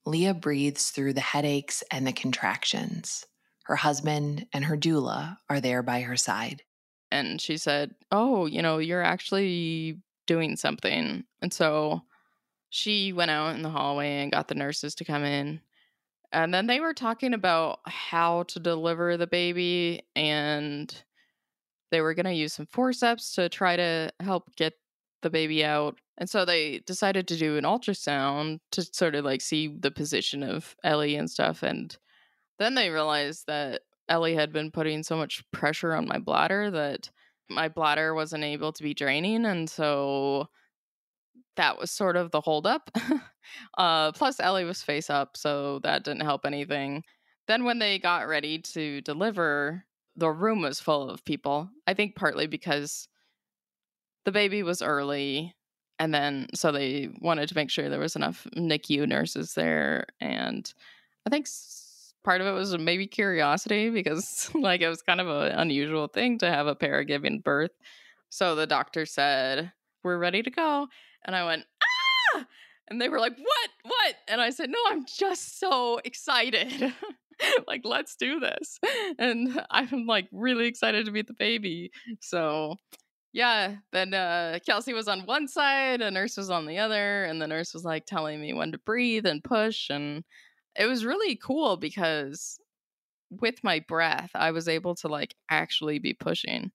Leah 0.05 0.34
breathes 0.34 0.89
through 0.89 1.13
the 1.13 1.22
headaches 1.22 1.84
and 1.91 2.07
the 2.07 2.13
contractions. 2.13 3.25
Her 3.65 3.75
husband 3.75 4.48
and 4.53 4.65
her 4.65 4.77
doula 4.77 5.38
are 5.50 5.60
there 5.62 5.84
by 5.84 6.01
her 6.01 6.17
side. 6.17 6.63
And 7.12 7.41
she 7.41 7.57
said, 7.57 7.96
Oh, 8.12 8.46
you 8.46 8.62
know, 8.62 8.77
you're 8.79 9.03
actually 9.03 10.01
doing 10.25 10.55
something. 10.55 11.25
And 11.41 11.53
so 11.53 12.01
she 12.69 13.13
went 13.13 13.31
out 13.31 13.55
in 13.55 13.62
the 13.62 13.69
hallway 13.69 14.21
and 14.21 14.31
got 14.31 14.47
the 14.47 14.55
nurses 14.55 14.95
to 14.95 15.05
come 15.05 15.24
in 15.24 15.62
And 16.31 16.53
then 16.53 16.67
they 16.67 16.79
were 16.79 16.93
talking 16.93 17.33
about 17.33 17.79
how 17.86 18.43
to 18.43 18.59
deliver 18.59 19.17
the 19.17 19.27
baby 19.27 20.03
and 20.15 20.93
they 21.91 22.01
were 22.01 22.13
going 22.13 22.25
to 22.25 22.33
use 22.33 22.53
some 22.53 22.65
forceps 22.67 23.33
to 23.36 23.50
try 23.50 23.75
to 23.77 24.12
help 24.19 24.53
get 24.55 24.74
the 25.21 25.29
baby 25.29 25.63
out. 25.63 25.97
And 26.17 26.29
so 26.29 26.45
they 26.45 26.79
decided 26.79 27.27
to 27.29 27.38
do 27.38 27.57
an 27.57 27.63
ultrasound 27.63 28.59
to 28.71 28.83
sort 28.83 29.15
of 29.15 29.24
like 29.25 29.41
see 29.41 29.67
the 29.67 29.91
position 29.91 30.43
of 30.43 30.75
Ellie 30.83 31.15
and 31.15 31.29
stuff. 31.29 31.63
And 31.63 31.95
then 32.59 32.75
they 32.75 32.89
realized 32.89 33.47
that 33.47 33.81
Ellie 34.09 34.36
had 34.36 34.51
been 34.51 34.71
putting 34.71 35.03
so 35.03 35.15
much 35.17 35.43
pressure 35.51 35.93
on 35.93 36.07
my 36.07 36.19
bladder 36.19 36.71
that 36.71 37.09
my 37.50 37.69
bladder 37.69 38.13
wasn't 38.13 38.43
able 38.43 38.74
to 38.74 38.83
be 38.83 38.93
draining. 38.93 39.45
And 39.45 39.69
so 39.69 40.50
that 41.57 41.77
was 41.77 41.91
sort 41.91 42.15
of 42.15 42.31
the 42.31 42.41
holdup. 42.41 42.89
uh, 43.77 44.11
plus, 44.13 44.39
Ellie 44.39 44.65
was 44.65 44.81
face 44.81 45.09
up, 45.09 45.35
so 45.35 45.79
that 45.79 46.03
didn't 46.03 46.21
help 46.21 46.45
anything. 46.45 47.03
Then, 47.47 47.65
when 47.65 47.79
they 47.79 47.99
got 47.99 48.27
ready 48.27 48.59
to 48.59 49.01
deliver, 49.01 49.83
the 50.15 50.29
room 50.29 50.61
was 50.61 50.79
full 50.79 51.09
of 51.09 51.25
people. 51.25 51.69
I 51.85 51.93
think 51.93 52.15
partly 52.15 52.47
because 52.47 53.07
the 54.25 54.31
baby 54.31 54.63
was 54.63 54.81
early, 54.81 55.55
and 55.99 56.13
then 56.13 56.47
so 56.53 56.71
they 56.71 57.09
wanted 57.21 57.49
to 57.49 57.55
make 57.55 57.69
sure 57.69 57.89
there 57.89 57.99
was 57.99 58.15
enough 58.15 58.47
NICU 58.55 59.07
nurses 59.07 59.53
there. 59.53 60.07
And 60.19 60.71
I 61.25 61.29
think 61.29 61.47
part 62.23 62.41
of 62.41 62.47
it 62.47 62.51
was 62.51 62.77
maybe 62.77 63.07
curiosity 63.07 63.89
because, 63.89 64.51
like, 64.55 64.81
it 64.81 64.89
was 64.89 65.01
kind 65.01 65.21
of 65.21 65.27
an 65.27 65.53
unusual 65.53 66.07
thing 66.07 66.37
to 66.39 66.49
have 66.49 66.67
a 66.67 66.75
pair 66.75 67.03
giving 67.03 67.39
birth. 67.39 67.71
So 68.29 68.55
the 68.55 68.67
doctor 68.67 69.05
said, 69.05 69.71
We're 70.03 70.17
ready 70.17 70.43
to 70.43 70.49
go. 70.49 70.87
And 71.25 71.36
I 71.36 71.45
went, 71.45 71.63
ah! 72.36 72.45
And 72.89 73.01
they 73.01 73.09
were 73.09 73.19
like, 73.19 73.38
what? 73.38 73.69
What? 73.83 74.15
And 74.27 74.39
I 74.39 74.50
said, 74.50 74.69
no, 74.69 74.79
I'm 74.88 75.05
just 75.05 75.59
so 75.59 76.00
excited. 76.05 76.93
like, 77.67 77.81
let's 77.83 78.15
do 78.15 78.39
this. 78.39 78.79
And 79.19 79.62
I'm 79.71 80.05
like 80.05 80.27
really 80.31 80.67
excited 80.67 81.05
to 81.05 81.12
meet 81.12 81.27
the 81.27 81.33
baby. 81.33 81.91
So, 82.21 82.75
yeah, 83.33 83.75
then 83.91 84.13
uh, 84.13 84.59
Kelsey 84.65 84.93
was 84.93 85.07
on 85.07 85.25
one 85.25 85.47
side, 85.47 86.01
a 86.01 86.09
nurse 86.09 86.38
was 86.38 86.50
on 86.50 86.65
the 86.65 86.79
other, 86.79 87.25
and 87.25 87.41
the 87.41 87.47
nurse 87.47 87.74
was 87.74 87.83
like 87.83 88.05
telling 88.05 88.39
me 88.39 88.53
when 88.53 88.71
to 88.71 88.79
breathe 88.79 89.25
and 89.25 89.43
push. 89.43 89.89
And 89.89 90.24
it 90.75 90.86
was 90.86 91.05
really 91.05 91.36
cool 91.36 91.77
because 91.77 92.57
with 93.29 93.63
my 93.63 93.79
breath, 93.88 94.31
I 94.33 94.51
was 94.51 94.67
able 94.67 94.95
to 94.95 95.07
like 95.07 95.36
actually 95.50 96.00
be 96.00 96.13
pushing. 96.13 96.71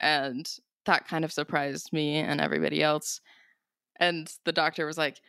And 0.00 0.46
that 0.84 1.08
kind 1.08 1.24
of 1.24 1.32
surprised 1.32 1.92
me 1.92 2.16
and 2.16 2.40
everybody 2.40 2.82
else. 2.82 3.20
And 3.98 4.32
the 4.44 4.52
doctor 4.52 4.86
was 4.86 4.98
like, 4.98 5.20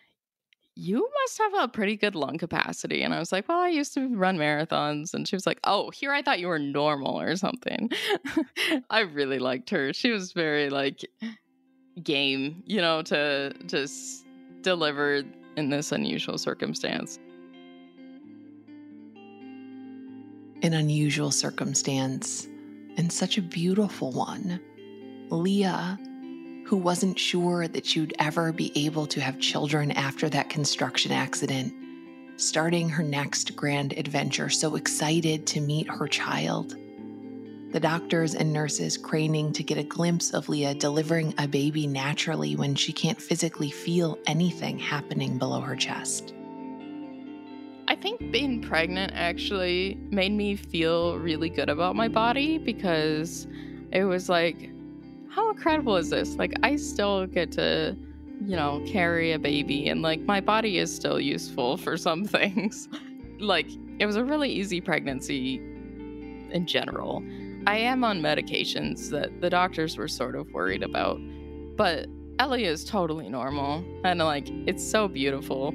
you 0.75 1.09
must 1.21 1.37
have 1.39 1.53
a 1.55 1.67
pretty 1.67 1.97
good 1.97 2.13
lung 2.13 2.37
capacity. 2.37 3.01
And 3.01 3.13
I 3.13 3.19
was 3.19 3.31
like, 3.31 3.49
well, 3.49 3.59
I 3.59 3.69
used 3.69 3.95
to 3.95 4.15
run 4.15 4.37
marathons. 4.37 5.13
And 5.13 5.27
she 5.27 5.35
was 5.35 5.47
like, 5.47 5.59
oh, 5.63 5.89
here 5.89 6.13
I 6.13 6.21
thought 6.21 6.39
you 6.39 6.47
were 6.47 6.59
normal 6.59 7.19
or 7.19 7.35
something. 7.35 7.89
I 8.89 8.99
really 8.99 9.39
liked 9.39 9.71
her. 9.71 9.91
She 9.91 10.11
was 10.11 10.33
very 10.33 10.69
like 10.69 11.03
game, 12.03 12.61
you 12.67 12.79
know, 12.79 13.01
to 13.03 13.55
just 13.65 14.25
deliver 14.61 15.23
in 15.55 15.69
this 15.69 15.91
unusual 15.91 16.37
circumstance. 16.37 17.17
An 20.61 20.73
unusual 20.73 21.31
circumstance 21.31 22.47
and 22.97 23.11
such 23.11 23.39
a 23.39 23.41
beautiful 23.41 24.11
one. 24.11 24.59
Leah 25.29 25.97
who 26.67 26.75
wasn't 26.75 27.17
sure 27.17 27.65
that 27.65 27.85
she'd 27.85 28.13
ever 28.19 28.51
be 28.51 28.73
able 28.75 29.07
to 29.07 29.21
have 29.21 29.39
children 29.39 29.89
after 29.91 30.27
that 30.27 30.49
construction 30.49 31.13
accident, 31.13 31.73
starting 32.35 32.89
her 32.89 33.03
next 33.03 33.55
grand 33.55 33.93
adventure, 33.93 34.49
so 34.49 34.75
excited 34.75 35.47
to 35.47 35.61
meet 35.61 35.87
her 35.87 36.07
child. 36.09 36.75
The 37.71 37.79
doctors 37.79 38.35
and 38.35 38.51
nurses 38.51 38.97
craning 38.97 39.53
to 39.53 39.63
get 39.63 39.77
a 39.77 39.83
glimpse 39.83 40.33
of 40.33 40.49
Leah 40.49 40.75
delivering 40.75 41.33
a 41.37 41.47
baby 41.47 41.87
naturally 41.87 42.57
when 42.57 42.75
she 42.75 42.91
can't 42.91 43.21
physically 43.21 43.71
feel 43.71 44.19
anything 44.27 44.77
happening 44.77 45.37
below 45.37 45.61
her 45.61 45.75
chest. 45.75 46.33
I 47.87 47.95
think 47.95 48.29
being 48.29 48.61
pregnant 48.61 49.13
actually 49.15 49.97
made 50.09 50.33
me 50.33 50.57
feel 50.57 51.17
really 51.17 51.49
good 51.49 51.69
about 51.69 51.95
my 51.95 52.09
body 52.09 52.57
because 52.57 53.47
it 53.93 54.03
was 54.03 54.27
like, 54.27 54.69
how 55.37 55.51
incredible 55.51 55.95
is 55.97 56.09
this? 56.09 56.35
Like, 56.35 56.55
I 56.63 56.77
still 56.77 57.27
get 57.27 57.51
to, 57.53 57.95
you 58.43 58.55
know, 58.55 58.83
carry 58.87 59.33
a 59.33 59.39
baby, 59.39 59.87
and 59.87 60.01
like, 60.01 60.19
my 60.21 60.41
body 60.41 60.79
is 60.79 60.93
still 60.93 61.19
useful 61.19 61.77
for 61.77 61.95
some 61.95 62.25
things. 62.37 62.89
like, 63.39 63.67
it 63.99 64.07
was 64.07 64.15
a 64.15 64.25
really 64.25 64.49
easy 64.49 64.81
pregnancy 64.81 65.57
in 66.51 66.65
general. 66.65 67.23
I 67.67 67.77
am 67.77 68.03
on 68.03 68.19
medications 68.19 69.11
that 69.11 69.39
the 69.39 69.49
doctors 69.51 69.95
were 69.95 70.07
sort 70.07 70.35
of 70.35 70.51
worried 70.53 70.81
about, 70.81 71.19
but 71.75 72.07
Ellie 72.39 72.65
is 72.65 72.83
totally 72.83 73.29
normal, 73.29 73.85
and 74.03 74.17
like, 74.17 74.49
it's 74.65 74.83
so 74.83 75.07
beautiful. 75.07 75.71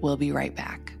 We'll 0.00 0.16
be 0.16 0.32
right 0.32 0.56
back. 0.56 0.94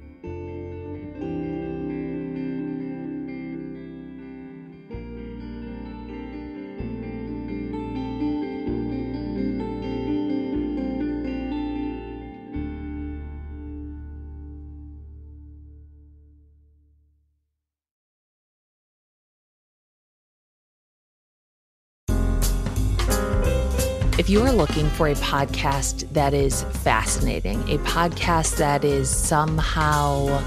You 24.30 24.42
are 24.42 24.52
looking 24.52 24.88
for 24.90 25.08
a 25.08 25.14
podcast 25.14 26.08
that 26.12 26.34
is 26.34 26.62
fascinating, 26.62 27.58
a 27.62 27.78
podcast 27.78 28.58
that 28.58 28.84
is 28.84 29.10
somehow 29.10 30.40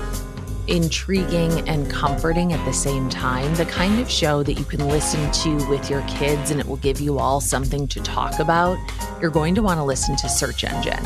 intriguing 0.70 1.68
and 1.68 1.92
comforting 1.92 2.54
at 2.54 2.64
the 2.64 2.72
same 2.72 3.10
time, 3.10 3.54
the 3.56 3.66
kind 3.66 4.00
of 4.00 4.10
show 4.10 4.42
that 4.42 4.54
you 4.54 4.64
can 4.64 4.88
listen 4.88 5.30
to 5.34 5.70
with 5.70 5.90
your 5.90 6.02
kids 6.04 6.50
and 6.50 6.62
it 6.62 6.66
will 6.66 6.78
give 6.78 7.02
you 7.02 7.20
all 7.20 7.42
something 7.42 7.86
to 7.90 8.00
talk 8.00 8.40
about, 8.40 8.78
you're 9.20 9.30
going 9.30 9.54
to 9.56 9.62
want 9.62 9.78
to 9.80 9.84
listen 9.84 10.16
to 10.16 10.30
Search 10.30 10.64
Engine. 10.64 11.04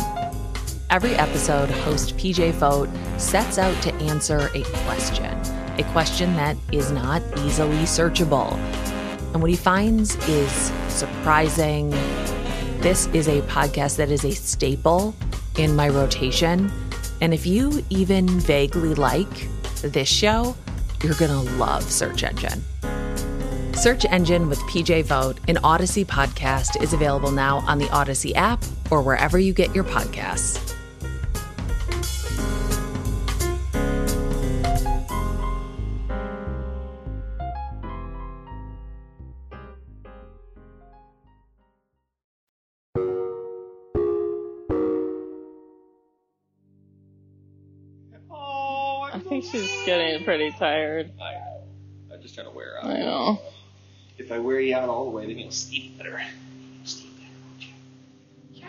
Every 0.92 1.16
episode, 1.16 1.72
host 1.72 2.16
PJ 2.18 2.52
Vogt 2.52 2.92
sets 3.20 3.58
out 3.58 3.82
to 3.82 3.94
answer 3.96 4.52
a 4.54 4.62
question, 4.86 5.36
a 5.80 5.84
question 5.94 6.36
that 6.36 6.56
is 6.72 6.92
not 6.92 7.24
easily 7.40 7.86
searchable. 7.86 8.54
And 9.34 9.42
what 9.42 9.50
he 9.50 9.58
finds 9.58 10.16
is 10.28 10.52
surprising, 10.90 11.92
this 12.82 13.08
is 13.08 13.28
a 13.28 13.42
podcast 13.44 13.98
that 13.98 14.12
is 14.12 14.24
a 14.24 14.32
staple 14.32 15.16
in 15.58 15.76
my 15.76 15.90
rotation. 15.90 16.72
And 17.22 17.34
if 17.34 17.46
you 17.46 17.84
even 17.90 18.28
vaguely 18.28 18.94
like 18.94 19.48
this 19.82 20.08
show, 20.08 20.56
you're 21.04 21.16
going 21.16 21.32
to 21.32 21.54
love 21.56 21.84
Search 21.84 22.24
Engine. 22.24 22.64
Search 23.74 24.06
Engine 24.06 24.48
with 24.50 24.60
PJ 24.62 25.06
Vogt, 25.06 25.40
an 25.48 25.58
Odyssey 25.64 26.06
podcast, 26.06 26.82
is 26.82 26.94
available 26.94 27.32
now 27.32 27.60
on 27.68 27.78
the 27.78 27.90
Odyssey 27.90 28.34
app 28.36 28.64
or 28.90 29.02
wherever 29.02 29.38
you 29.38 29.54
get 29.54 29.74
your 29.76 29.84
podcasts. 29.84 30.77
Pretty 50.28 50.52
tired. 50.52 51.10
I 51.22 51.34
know. 51.36 51.64
I'm 52.14 52.22
just 52.22 52.36
trying 52.36 52.48
to 52.48 52.54
wear 52.54 52.78
out. 52.80 52.86
I 52.86 53.00
know. 53.00 53.42
If 54.18 54.30
I 54.30 54.40
wear 54.40 54.60
you 54.60 54.76
out 54.76 54.90
all 54.90 55.06
the 55.06 55.12
way, 55.12 55.26
then 55.26 55.38
you'll 55.38 55.52
sleep 55.52 55.98
better. 55.98 56.22
Sleep 56.84 57.14
better. 57.18 57.28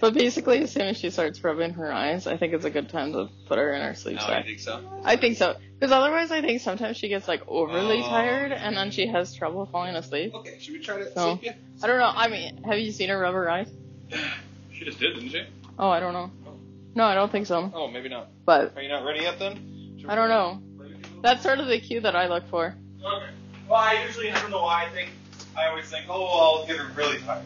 But 0.00 0.14
basically, 0.14 0.62
as 0.62 0.70
soon 0.70 0.82
as 0.82 0.96
she 0.96 1.10
starts 1.10 1.42
rubbing 1.42 1.72
her 1.72 1.92
eyes, 1.92 2.28
I 2.28 2.36
think 2.36 2.52
it's 2.52 2.64
a 2.64 2.70
good 2.70 2.88
time 2.88 3.12
to 3.14 3.28
put 3.48 3.58
her 3.58 3.74
in 3.74 3.82
her 3.82 3.94
sleep 3.96 4.14
No, 4.16 4.20
sack. 4.22 4.30
I 4.30 4.42
think 4.44 4.60
so. 4.60 4.80
I 5.04 5.16
think 5.16 5.36
so. 5.36 5.56
Because 5.76 5.90
otherwise, 5.90 6.30
I 6.30 6.40
think 6.40 6.60
sometimes 6.60 6.96
she 6.96 7.08
gets 7.08 7.26
like 7.26 7.42
overly 7.48 7.98
Oh. 8.04 8.08
tired 8.08 8.52
and 8.52 8.76
then 8.76 8.92
she 8.92 9.08
has 9.08 9.34
trouble 9.34 9.66
falling 9.66 9.96
asleep. 9.96 10.32
Okay, 10.34 10.56
should 10.60 10.74
we 10.74 10.78
try 10.80 10.98
to 10.98 11.12
So- 11.12 11.38
sleep 11.38 11.52
you? 11.52 11.82
I 11.82 11.86
don't 11.88 11.98
know. 11.98 12.12
I 12.14 12.28
mean, 12.28 12.62
have 12.62 12.78
you 12.78 12.92
seen 12.92 13.08
her 13.08 13.18
rub 13.18 13.34
her 13.34 13.50
eyes? 13.50 13.68
She 14.78 14.84
just 14.84 15.00
did, 15.00 15.14
didn't 15.14 15.30
she? 15.30 15.44
Oh, 15.78 15.88
I 15.88 15.98
don't 15.98 16.12
know. 16.12 16.30
Oh. 16.46 16.52
No, 16.94 17.04
I 17.04 17.14
don't 17.14 17.32
think 17.32 17.46
so. 17.46 17.70
Oh, 17.74 17.88
maybe 17.88 18.08
not. 18.08 18.28
But 18.44 18.76
Are 18.76 18.82
you 18.82 18.88
not 18.88 19.04
ready 19.04 19.22
yet 19.22 19.38
then? 19.38 20.04
I 20.08 20.14
don't 20.14 20.28
know. 20.28 20.62
That's 21.20 21.42
sort 21.42 21.58
of 21.58 21.66
the 21.66 21.80
cue 21.80 22.00
that 22.00 22.14
I 22.14 22.28
look 22.28 22.48
for. 22.48 22.76
Okay. 23.04 23.30
Well, 23.68 23.80
I 23.80 24.04
usually, 24.06 24.30
I 24.30 24.40
don't 24.40 24.50
know 24.50 24.62
why, 24.62 24.84
I 24.84 24.88
think 24.90 25.10
I 25.56 25.66
always 25.66 25.90
think, 25.90 26.06
oh, 26.08 26.20
well, 26.20 26.60
I'll 26.60 26.66
get 26.66 26.76
her 26.76 26.92
really 26.94 27.18
tired. 27.18 27.44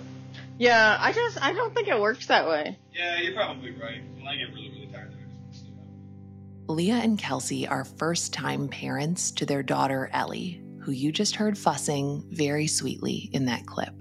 Yeah, 0.58 0.98
I 1.00 1.12
just 1.12 1.42
I 1.42 1.52
don't 1.54 1.74
think 1.74 1.88
it 1.88 1.98
works 1.98 2.26
that 2.26 2.46
way. 2.46 2.78
Yeah, 2.92 3.18
you're 3.20 3.34
probably 3.34 3.72
right. 3.72 4.02
When 4.16 4.28
I 4.28 4.36
get 4.36 4.54
really, 4.54 4.70
really 4.70 4.86
tired, 4.92 5.10
then 5.10 5.18
I 5.18 5.24
just 5.24 5.38
want 5.40 5.52
to 5.52 5.58
stay 5.58 5.68
up. 5.70 6.68
Leah 6.68 6.96
and 6.96 7.18
Kelsey 7.18 7.66
are 7.66 7.84
first 7.84 8.34
time 8.34 8.68
parents 8.68 9.30
to 9.32 9.46
their 9.46 9.62
daughter 9.62 10.10
Ellie, 10.12 10.62
who 10.80 10.92
you 10.92 11.10
just 11.10 11.36
heard 11.36 11.56
fussing 11.56 12.24
very 12.30 12.66
sweetly 12.66 13.30
in 13.32 13.46
that 13.46 13.66
clip. 13.66 13.94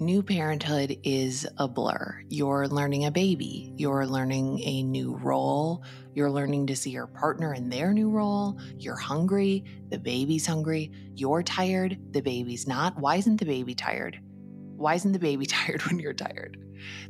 New 0.00 0.22
parenthood 0.22 0.98
is 1.04 1.46
a 1.58 1.68
blur. 1.68 2.22
You're 2.30 2.66
learning 2.66 3.04
a 3.04 3.10
baby, 3.10 3.74
you're 3.76 4.06
learning 4.06 4.58
a 4.60 4.82
new 4.82 5.14
role, 5.16 5.84
you're 6.14 6.30
learning 6.30 6.68
to 6.68 6.74
see 6.74 6.88
your 6.88 7.06
partner 7.06 7.52
in 7.52 7.68
their 7.68 7.92
new 7.92 8.08
role. 8.08 8.58
You're 8.78 8.96
hungry, 8.96 9.62
the 9.90 9.98
baby's 9.98 10.46
hungry, 10.46 10.90
you're 11.16 11.42
tired, 11.42 11.98
the 12.12 12.22
baby's 12.22 12.66
not. 12.66 12.98
Why 12.98 13.16
isn't 13.16 13.40
the 13.40 13.44
baby 13.44 13.74
tired? 13.74 14.18
Why 14.74 14.94
isn't 14.94 15.12
the 15.12 15.18
baby 15.18 15.44
tired 15.58 15.82
when 15.82 15.98
you're 15.98 16.14
tired? 16.14 16.56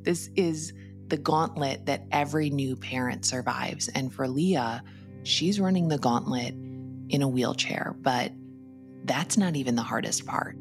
This 0.03 0.29
is 0.35 0.73
the 1.07 1.17
gauntlet 1.17 1.87
that 1.87 2.07
every 2.11 2.51
new 2.51 2.75
parent 2.75 3.25
survives. 3.25 3.87
And 3.87 4.13
for 4.13 4.27
Leah, 4.27 4.83
she's 5.23 5.61
running 5.61 5.87
the 5.87 5.99
gauntlet 5.99 6.55
in 7.09 7.23
a 7.23 7.29
wheelchair, 7.29 7.95
but 8.01 8.33
that's 9.05 9.37
not 9.37 9.55
even 9.55 9.77
the 9.77 9.83
hardest 9.83 10.27
part. 10.27 10.57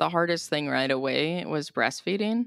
The 0.00 0.08
hardest 0.08 0.48
thing 0.48 0.68
right 0.68 0.90
away 0.90 1.44
was 1.44 1.70
breastfeeding. 1.70 2.46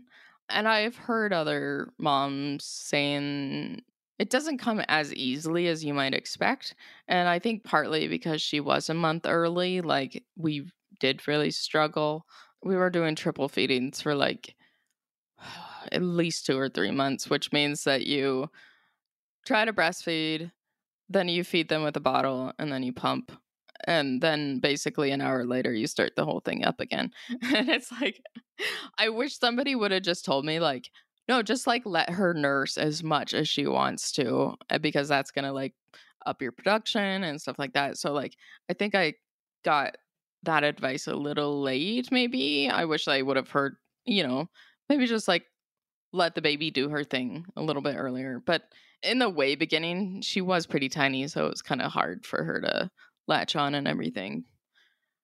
And 0.49 0.67
I've 0.67 0.95
heard 0.95 1.31
other 1.31 1.93
moms 1.99 2.65
saying 2.65 3.83
it 4.19 4.31
doesn't 4.31 4.57
come 4.57 4.81
as 4.87 5.13
easily 5.13 5.67
as 5.67 5.85
you 5.85 5.93
might 5.93 6.15
expect. 6.15 6.73
And 7.07 7.29
I 7.29 7.37
think 7.37 7.63
partly 7.63 8.07
because 8.07 8.41
she 8.41 8.59
was 8.59 8.89
a 8.89 8.95
month 8.95 9.27
early, 9.27 9.81
like 9.81 10.23
we 10.35 10.67
did 10.99 11.27
really 11.27 11.51
struggle. 11.51 12.25
We 12.63 12.75
were 12.75 12.89
doing 12.89 13.15
triple 13.15 13.49
feedings 13.49 14.01
for 14.01 14.15
like 14.15 14.55
at 15.91 16.01
least 16.01 16.47
two 16.47 16.57
or 16.57 16.69
three 16.69 16.91
months, 16.91 17.29
which 17.29 17.51
means 17.51 17.83
that 17.83 18.07
you 18.07 18.49
try 19.45 19.63
to 19.63 19.73
breastfeed, 19.73 20.51
then 21.07 21.27
you 21.29 21.43
feed 21.43 21.69
them 21.69 21.83
with 21.83 21.97
a 21.97 21.99
bottle, 22.01 22.51
and 22.57 22.71
then 22.71 22.81
you 22.81 22.93
pump. 22.93 23.31
And 23.85 24.21
then 24.21 24.59
basically 24.59 25.11
an 25.11 25.21
hour 25.21 25.45
later, 25.45 25.73
you 25.73 25.87
start 25.87 26.15
the 26.15 26.25
whole 26.25 26.39
thing 26.39 26.63
up 26.63 26.79
again. 26.79 27.11
and 27.41 27.69
it's 27.69 27.91
like, 27.91 28.21
I 28.97 29.09
wish 29.09 29.37
somebody 29.37 29.75
would 29.75 29.91
have 29.91 30.03
just 30.03 30.25
told 30.25 30.45
me, 30.45 30.59
like, 30.59 30.89
no, 31.27 31.41
just 31.41 31.67
like 31.67 31.83
let 31.85 32.09
her 32.09 32.33
nurse 32.33 32.77
as 32.77 33.03
much 33.03 33.33
as 33.33 33.47
she 33.47 33.65
wants 33.65 34.11
to, 34.13 34.55
uh, 34.69 34.77
because 34.77 35.07
that's 35.07 35.31
to 35.31 35.51
like 35.51 35.73
up 36.25 36.41
your 36.41 36.51
production 36.51 37.23
and 37.23 37.41
stuff 37.41 37.57
like 37.59 37.73
that. 37.73 37.97
So, 37.97 38.13
like, 38.13 38.35
I 38.69 38.73
think 38.73 38.95
I 38.95 39.13
got 39.63 39.95
that 40.43 40.63
advice 40.63 41.07
a 41.07 41.15
little 41.15 41.61
late, 41.61 42.11
maybe. 42.11 42.69
I 42.69 42.85
wish 42.85 43.07
I 43.07 43.21
would 43.21 43.37
have 43.37 43.49
heard, 43.49 43.75
you 44.05 44.23
know, 44.23 44.49
maybe 44.89 45.05
just 45.07 45.27
like 45.27 45.45
let 46.11 46.35
the 46.35 46.41
baby 46.41 46.71
do 46.71 46.89
her 46.89 47.03
thing 47.03 47.45
a 47.55 47.63
little 47.63 47.81
bit 47.81 47.95
earlier. 47.97 48.41
But 48.45 48.63
in 49.01 49.19
the 49.19 49.29
way 49.29 49.55
beginning, 49.55 50.21
she 50.21 50.41
was 50.41 50.65
pretty 50.65 50.89
tiny, 50.89 51.27
so 51.27 51.47
it 51.47 51.49
was 51.49 51.61
kind 51.61 51.81
of 51.81 51.91
hard 51.91 52.25
for 52.25 52.43
her 52.43 52.61
to 52.61 52.91
latch 53.27 53.55
on 53.55 53.75
and 53.75 53.87
everything. 53.87 54.45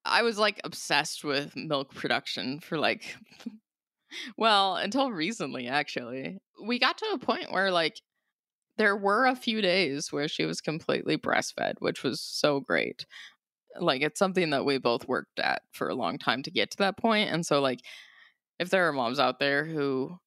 I 0.06 0.24
was 0.24 0.38
like 0.38 0.62
obsessed 0.64 1.24
with 1.24 1.56
milk 1.56 1.94
production 1.94 2.60
for 2.60 2.78
like, 2.78 3.16
well, 4.38 4.76
until 4.76 5.12
recently, 5.12 5.68
actually. 5.68 6.40
We 6.64 6.80
got 6.80 6.98
to 7.00 7.12
a 7.14 7.20
point 7.20 7.52
where 7.52 7.72
like 7.72 8.02
there 8.78 8.96
were 8.96 9.26
a 9.26 9.36
few 9.36 9.62
days 9.62 10.12
where 10.12 10.28
she 10.28 10.46
was 10.46 10.62
completely 10.62 11.18
breastfed, 11.18 11.76
which 11.80 12.04
was 12.04 12.22
so 12.22 12.62
great. 12.62 13.06
Like 13.80 14.02
it's 14.02 14.18
something 14.18 14.50
that 14.52 14.66
we 14.66 14.78
both 14.78 15.08
worked 15.08 15.40
at 15.40 15.62
for 15.72 15.90
a 15.90 15.96
long 15.96 16.18
time 16.18 16.44
to 16.44 16.52
get 16.52 16.72
to 16.72 16.78
that 16.78 16.98
point. 16.98 17.30
And 17.30 17.46
so 17.46 17.62
like 17.62 17.82
if 18.58 18.70
there 18.70 18.88
are 18.88 18.94
moms 18.94 19.20
out 19.20 19.40
there 19.40 19.66
who 19.66 20.18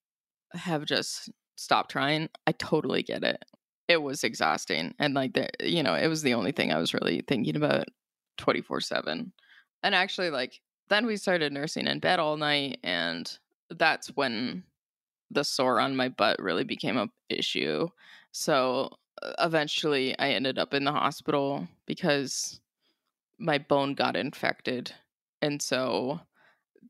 have 0.52 0.84
just 0.84 1.30
stopped 1.56 1.90
trying, 1.90 2.28
I 2.46 2.52
totally 2.52 3.02
get 3.02 3.24
it. 3.24 3.42
It 3.88 4.02
was 4.02 4.24
exhausting. 4.24 4.94
And 4.98 5.14
like 5.14 5.34
the 5.34 5.48
you 5.60 5.82
know, 5.82 5.94
it 5.94 6.08
was 6.08 6.22
the 6.22 6.34
only 6.34 6.52
thing 6.52 6.72
I 6.72 6.78
was 6.78 6.94
really 6.94 7.22
thinking 7.26 7.56
about 7.56 7.86
24/7. 8.38 9.32
And 9.82 9.94
actually 9.94 10.30
like 10.30 10.60
then 10.88 11.06
we 11.06 11.16
started 11.16 11.52
nursing 11.52 11.86
in 11.86 11.98
bed 11.98 12.18
all 12.18 12.36
night 12.36 12.78
and 12.82 13.38
that's 13.70 14.08
when 14.08 14.64
the 15.30 15.44
sore 15.44 15.80
on 15.80 15.96
my 15.96 16.08
butt 16.08 16.40
really 16.40 16.64
became 16.64 16.96
a 16.96 17.08
issue. 17.28 17.88
So 18.32 18.90
eventually 19.38 20.18
I 20.18 20.30
ended 20.30 20.58
up 20.58 20.74
in 20.74 20.84
the 20.84 20.92
hospital 20.92 21.68
because 21.86 22.60
my 23.38 23.58
bone 23.58 23.94
got 23.94 24.16
infected. 24.16 24.92
And 25.40 25.60
so, 25.60 26.20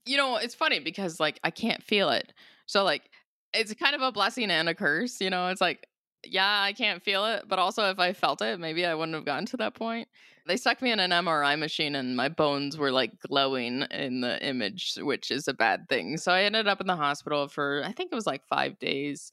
you 0.05 0.17
know, 0.17 0.37
it's 0.37 0.55
funny 0.55 0.81
because 0.81 1.21
like 1.21 1.41
I 1.45 1.51
can't 1.51 1.83
feel 1.83 2.11
it. 2.11 2.33
So, 2.67 2.85
like, 2.85 3.11
it's 3.53 3.75
kind 3.75 3.95
of 3.95 4.03
a 4.03 4.13
blessing 4.13 4.51
and 4.51 4.69
a 4.69 4.75
curse. 4.75 5.21
You 5.21 5.31
know, 5.31 5.49
it's 5.49 5.61
like, 5.61 5.87
yeah, 6.25 6.63
I 6.63 6.73
can't 6.73 7.03
feel 7.03 7.25
it. 7.27 7.45
But 7.49 7.59
also, 7.59 7.91
if 7.91 7.99
I 7.99 8.13
felt 8.13 8.43
it, 8.43 8.61
maybe 8.61 8.87
I 8.87 8.95
wouldn't 8.95 9.15
have 9.15 9.25
gotten 9.25 9.47
to 9.47 9.57
that 9.59 9.75
point. 9.75 10.09
They 10.47 10.57
stuck 10.57 10.83
me 10.83 10.91
in 10.91 10.99
an 10.99 11.11
MRI 11.11 11.57
machine 11.59 11.95
and 11.95 12.17
my 12.17 12.29
bones 12.29 12.77
were 12.77 12.91
like 12.91 13.21
glowing 13.21 13.83
in 13.93 14.23
the 14.23 14.45
image, 14.45 14.95
which 14.97 15.31
is 15.31 15.47
a 15.47 15.55
bad 15.55 15.89
thing. 15.89 16.17
So 16.17 16.33
I 16.33 16.43
ended 16.43 16.67
up 16.67 16.81
in 16.81 16.89
the 16.89 16.97
hospital 16.97 17.47
for, 17.47 17.83
I 17.85 17.93
think 17.93 18.11
it 18.11 18.15
was 18.17 18.27
like 18.27 18.45
five 18.49 18.79
days. 18.81 19.31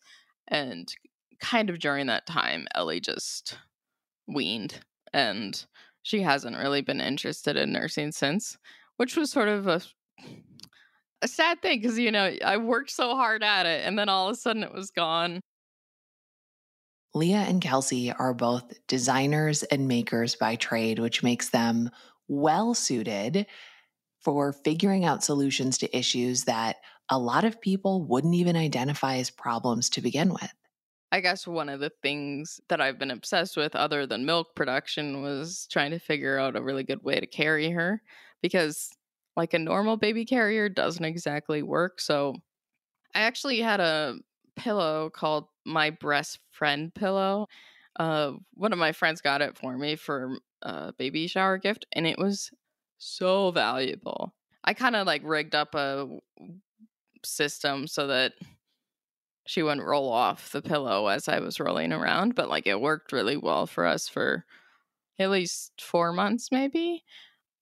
And 0.47 0.93
kind 1.39 1.69
of 1.69 1.79
during 1.79 2.07
that 2.07 2.27
time, 2.27 2.67
Ellie 2.75 2.99
just 2.99 3.57
weaned. 4.27 4.81
And 5.11 5.65
she 6.03 6.21
hasn't 6.21 6.57
really 6.57 6.81
been 6.81 7.01
interested 7.01 7.57
in 7.57 7.73
nursing 7.73 8.11
since, 8.11 8.57
which 8.97 9.17
was 9.17 9.31
sort 9.31 9.47
of 9.47 9.67
a 9.67 9.81
a 11.21 11.27
sad 11.27 11.61
thing 11.61 11.81
because 11.81 11.99
you 11.99 12.11
know 12.11 12.33
I 12.45 12.57
worked 12.57 12.91
so 12.91 13.15
hard 13.15 13.43
at 13.43 13.65
it, 13.65 13.85
and 13.85 13.97
then 13.97 14.09
all 14.09 14.29
of 14.29 14.33
a 14.33 14.35
sudden 14.35 14.63
it 14.63 14.73
was 14.73 14.91
gone. 14.91 15.41
Leah 17.13 17.37
and 17.47 17.61
Kelsey 17.61 18.11
are 18.11 18.33
both 18.33 18.73
designers 18.87 19.63
and 19.63 19.87
makers 19.87 20.35
by 20.35 20.55
trade, 20.55 20.99
which 20.99 21.23
makes 21.23 21.49
them 21.49 21.89
well 22.27 22.73
suited 22.73 23.45
for 24.21 24.53
figuring 24.53 25.05
out 25.05 25.23
solutions 25.23 25.77
to 25.79 25.97
issues 25.97 26.45
that 26.45 26.77
a 27.09 27.19
lot 27.19 27.45
of 27.45 27.61
people 27.61 28.03
wouldn't 28.05 28.35
even 28.35 28.55
identify 28.55 29.17
as 29.17 29.31
problems 29.31 29.89
to 29.91 30.01
begin 30.01 30.31
with. 30.33 30.53
I 31.11 31.21
guess 31.21 31.47
one 31.47 31.69
of 31.69 31.79
the 31.79 31.89
things 32.03 32.59
that 32.69 32.79
I've 32.79 32.99
been 32.99 33.09
obsessed 33.11 33.57
with, 33.57 33.75
other 33.75 34.05
than 34.05 34.25
milk 34.25 34.55
production, 34.55 35.21
was 35.21 35.67
trying 35.71 35.91
to 35.91 35.99
figure 35.99 36.37
out 36.37 36.55
a 36.55 36.61
really 36.61 36.83
good 36.83 37.03
way 37.03 37.19
to 37.19 37.25
carry 37.25 37.69
her 37.71 38.03
because, 38.41 38.91
like, 39.35 39.53
a 39.55 39.59
normal 39.59 39.97
baby 39.97 40.23
carrier 40.23 40.69
doesn't 40.69 41.03
exactly 41.03 41.63
work. 41.63 41.99
So, 41.99 42.35
I 43.15 43.21
actually 43.21 43.59
had 43.61 43.79
a 43.81 44.19
pillow 44.59 45.09
called 45.09 45.45
my 45.65 45.89
breast 45.89 46.39
friend 46.51 46.93
pillow. 46.93 47.47
Uh, 47.99 48.33
one 48.53 48.73
of 48.73 48.79
my 48.79 48.91
friends 48.91 49.21
got 49.21 49.41
it 49.41 49.57
for 49.57 49.77
me 49.77 49.95
for 49.95 50.37
a 50.61 50.93
baby 50.93 51.27
shower 51.27 51.57
gift, 51.57 51.85
and 51.93 52.05
it 52.05 52.17
was 52.17 52.51
so 52.97 53.51
valuable. 53.51 54.33
I 54.63 54.73
kind 54.73 54.95
of 54.95 55.07
like 55.07 55.21
rigged 55.23 55.55
up 55.55 55.73
a 55.75 56.07
system 57.23 57.87
so 57.87 58.07
that 58.07 58.33
she 59.45 59.63
wouldn't 59.63 59.87
roll 59.87 60.11
off 60.11 60.51
the 60.51 60.61
pillow 60.61 61.07
as 61.07 61.27
I 61.27 61.39
was 61.39 61.59
rolling 61.59 61.91
around, 61.91 62.35
but 62.35 62.49
like 62.49 62.67
it 62.67 62.79
worked 62.79 63.11
really 63.11 63.37
well 63.37 63.65
for 63.65 63.85
us 63.85 64.07
for 64.07 64.45
at 65.17 65.31
least 65.31 65.71
four 65.81 66.13
months, 66.13 66.49
maybe. 66.51 67.03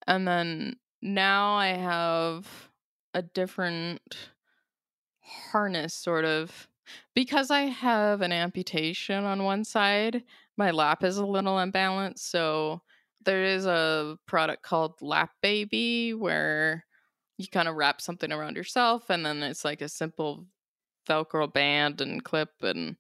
And 0.06 0.28
then 0.28 0.76
now 1.02 1.56
I 1.56 1.68
have 1.70 2.70
a 3.14 3.22
different 3.22 4.18
harness, 5.22 5.94
sort 5.94 6.26
of. 6.26 6.68
Because 7.14 7.52
I 7.52 7.62
have 7.62 8.22
an 8.22 8.32
amputation 8.32 9.24
on 9.24 9.44
one 9.44 9.64
side, 9.64 10.24
my 10.58 10.72
lap 10.72 11.04
is 11.04 11.18
a 11.18 11.26
little 11.26 11.58
unbalanced. 11.58 12.30
So 12.32 12.82
there 13.26 13.44
is 13.44 13.66
a 13.66 14.18
product 14.26 14.64
called 14.64 15.02
Lap 15.02 15.32
Baby 15.42 16.14
where 16.14 16.86
you 17.38 17.48
kind 17.48 17.68
of 17.68 17.76
wrap 17.76 18.02
something 18.02 18.32
around 18.32 18.56
yourself 18.56 19.10
and 19.10 19.26
then 19.26 19.44
it's 19.44 19.64
like 19.64 19.82
a 19.82 19.90
simple 19.90 20.46
velcro 21.08 21.52
band 21.52 22.02
and 22.02 22.24
clip 22.24 22.50
and 22.62 22.98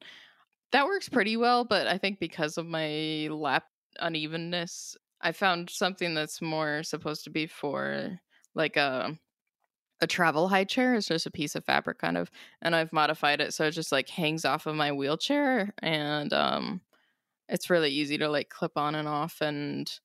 that 0.71 0.86
works 0.86 1.10
pretty 1.10 1.36
well 1.36 1.65
but 1.65 1.88
i 1.88 1.97
think 1.97 2.19
because 2.19 2.58
of 2.58 2.65
my 2.65 3.28
lap 3.32 3.63
unevenness 4.00 4.95
i 5.21 5.32
found 5.32 5.69
something 5.69 6.13
that's 6.13 6.41
more 6.41 6.84
supposed 6.84 7.23
to 7.23 7.30
be 7.30 7.47
for 7.47 8.17
like 8.56 8.78
a 8.78 9.17
a 10.01 10.07
travel 10.07 10.47
high 10.47 10.63
chair 10.63 10.95
it's 10.95 11.07
just 11.07 11.25
a 11.25 11.31
piece 11.31 11.55
of 11.55 11.65
fabric 11.65 11.97
kind 11.97 12.17
of 12.17 12.29
and 12.62 12.75
i've 12.75 12.93
modified 12.93 13.41
it 13.41 13.53
so 13.53 13.65
it 13.65 13.71
just 13.71 13.91
like 13.91 14.10
hangs 14.10 14.45
off 14.45 14.65
of 14.65 14.75
my 14.75 14.91
wheelchair 14.91 15.73
and 15.81 16.33
um 16.33 16.81
it's 17.49 17.69
really 17.69 17.89
easy 17.89 18.17
to 18.17 18.29
like 18.29 18.49
clip 18.49 18.73
on 18.75 18.93
and 18.95 19.07
off 19.07 19.41
and 19.41 19.99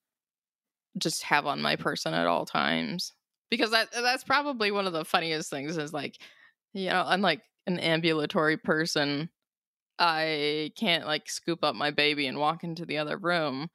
just 0.98 1.22
have 1.24 1.46
on 1.46 1.60
my 1.60 1.76
person 1.76 2.14
at 2.14 2.26
all 2.26 2.46
times 2.46 3.12
because 3.50 3.70
that 3.70 3.88
that's 3.92 4.24
probably 4.24 4.70
one 4.70 4.86
of 4.86 4.92
the 4.92 5.04
funniest 5.04 5.50
things 5.50 5.76
is 5.76 5.92
like 5.92 6.18
you 6.72 6.88
know 6.88 7.04
unlike 7.06 7.42
an 7.66 7.78
ambulatory 7.78 8.56
person, 8.56 9.30
I 9.98 10.72
can't 10.76 11.06
like 11.06 11.28
scoop 11.30 11.62
up 11.62 11.74
my 11.74 11.90
baby 11.90 12.26
and 12.26 12.38
walk 12.38 12.64
into 12.64 12.84
the 12.84 12.98
other 12.98 13.16
room. 13.16 13.68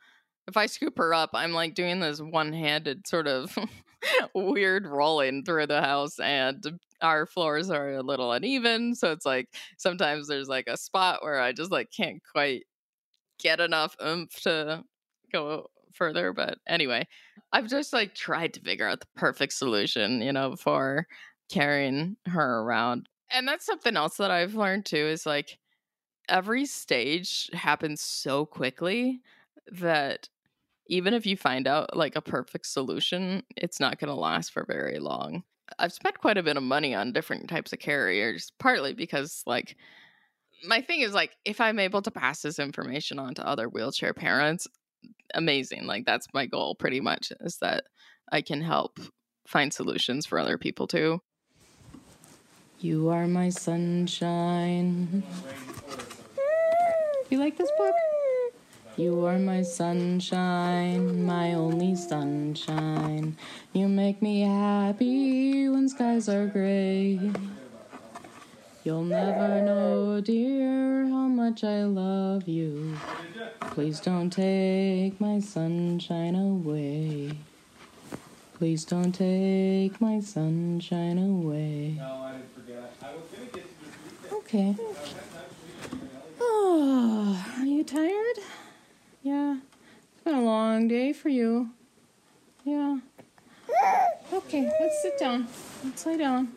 If 0.47 0.55
I 0.55 0.65
scoop 0.65 0.97
her 0.97 1.13
up, 1.13 1.31
I'm 1.33 1.51
like 1.51 1.75
doing 1.75 1.99
this 1.99 2.19
one 2.19 2.53
handed 2.53 3.07
sort 3.07 3.27
of 3.27 3.57
weird 4.35 4.85
rolling 4.87 5.43
through 5.43 5.67
the 5.67 5.81
house, 5.81 6.19
and 6.19 6.79
our 7.01 7.25
floors 7.25 7.69
are 7.69 7.91
a 7.91 8.03
little 8.03 8.31
uneven. 8.31 8.95
So 8.95 9.11
it's 9.11 9.25
like 9.25 9.49
sometimes 9.77 10.27
there's 10.27 10.47
like 10.47 10.67
a 10.67 10.77
spot 10.77 11.21
where 11.21 11.39
I 11.39 11.51
just 11.51 11.71
like 11.71 11.89
can't 11.95 12.21
quite 12.31 12.63
get 13.39 13.59
enough 13.59 13.95
oomph 14.03 14.33
to 14.43 14.83
go 15.31 15.67
further. 15.93 16.33
But 16.33 16.59
anyway, 16.67 17.07
I've 17.51 17.67
just 17.67 17.93
like 17.93 18.15
tried 18.15 18.53
to 18.53 18.61
figure 18.61 18.87
out 18.87 19.01
the 19.01 19.07
perfect 19.15 19.53
solution, 19.53 20.21
you 20.21 20.31
know, 20.31 20.55
for 20.55 21.07
carrying 21.49 22.17
her 22.27 22.61
around. 22.61 23.09
And 23.29 23.47
that's 23.47 23.65
something 23.65 23.97
else 23.97 24.17
that 24.17 24.31
I've 24.31 24.55
learned 24.55 24.85
too 24.85 24.95
is 24.95 25.25
like 25.25 25.57
every 26.29 26.65
stage 26.65 27.49
happens 27.53 28.01
so 28.01 28.45
quickly 28.45 29.21
that 29.71 30.29
even 30.89 31.13
if 31.13 31.25
you 31.25 31.37
find 31.37 31.67
out 31.67 31.95
like 31.95 32.15
a 32.15 32.21
perfect 32.21 32.65
solution, 32.65 33.43
it's 33.55 33.79
not 33.79 33.99
going 33.99 34.09
to 34.09 34.19
last 34.19 34.51
for 34.51 34.65
very 34.65 34.99
long. 34.99 35.43
I've 35.79 35.93
spent 35.93 36.19
quite 36.19 36.37
a 36.37 36.43
bit 36.43 36.57
of 36.57 36.63
money 36.63 36.95
on 36.95 37.11
different 37.11 37.49
types 37.49 37.73
of 37.73 37.79
carriers, 37.79 38.51
partly 38.57 38.93
because 38.93 39.43
like 39.45 39.75
my 40.65 40.81
thing 40.81 41.01
is 41.01 41.13
like 41.13 41.31
if 41.45 41.59
I'm 41.61 41.79
able 41.79 42.01
to 42.01 42.11
pass 42.11 42.41
this 42.41 42.59
information 42.59 43.19
on 43.19 43.33
to 43.35 43.47
other 43.47 43.67
wheelchair 43.67 44.13
parents, 44.13 44.67
amazing. 45.33 45.85
Like 45.85 46.05
that's 46.05 46.27
my 46.33 46.45
goal 46.45 46.75
pretty 46.75 47.01
much 47.01 47.31
is 47.41 47.57
that 47.57 47.83
I 48.31 48.41
can 48.41 48.61
help 48.61 48.99
find 49.45 49.73
solutions 49.73 50.25
for 50.25 50.39
other 50.39 50.57
people 50.57 50.87
too. 50.87 51.21
You 52.79 53.09
are 53.09 53.27
my 53.27 53.49
sunshine. 53.49 55.23
You 57.29 57.39
like 57.39 57.57
this 57.57 57.71
book? 57.77 57.93
You 58.97 59.27
are 59.27 59.37
my 59.37 59.61
sunshine, 59.61 61.23
my 61.23 61.53
only 61.53 61.95
sunshine. 61.95 63.37
You 63.71 63.87
make 63.87 64.23
me 64.23 64.41
happy 64.41 65.69
when 65.69 65.87
skies 65.87 66.27
are 66.27 66.47
gray. 66.47 67.19
You'll 68.83 69.03
never 69.03 69.61
know, 69.61 70.19
dear, 70.19 71.05
how 71.09 71.27
much 71.27 71.63
I 71.63 71.83
love 71.83 72.47
you. 72.47 72.97
Please 73.69 73.99
don't 73.99 74.31
take 74.31 75.21
my 75.21 75.41
sunshine 75.41 76.33
away. 76.33 77.37
Please 78.55 78.83
don't 78.83 79.11
take 79.11 80.01
my 80.01 80.19
sunshine 80.21 81.19
away. 81.19 81.93
No, 81.99 82.03
I 82.03 82.31
didn't 82.31 82.55
forget. 82.55 82.93
I 83.03 83.13
was 83.13 83.29
gonna 83.29 83.45
get 83.53 84.29
to 84.29 84.35
Okay. 84.37 84.75
Oh, 86.41 87.45
are 87.59 87.65
you 87.65 87.83
tired? 87.83 88.37
Yeah. 89.23 89.57
It's 90.13 90.23
been 90.23 90.35
a 90.35 90.43
long 90.43 90.87
day 90.87 91.13
for 91.13 91.29
you. 91.29 91.69
Yeah. 92.63 92.99
Okay, 94.33 94.69
let's 94.79 95.01
sit 95.01 95.17
down. 95.19 95.47
Let's 95.83 96.05
lay 96.05 96.17
down. 96.17 96.49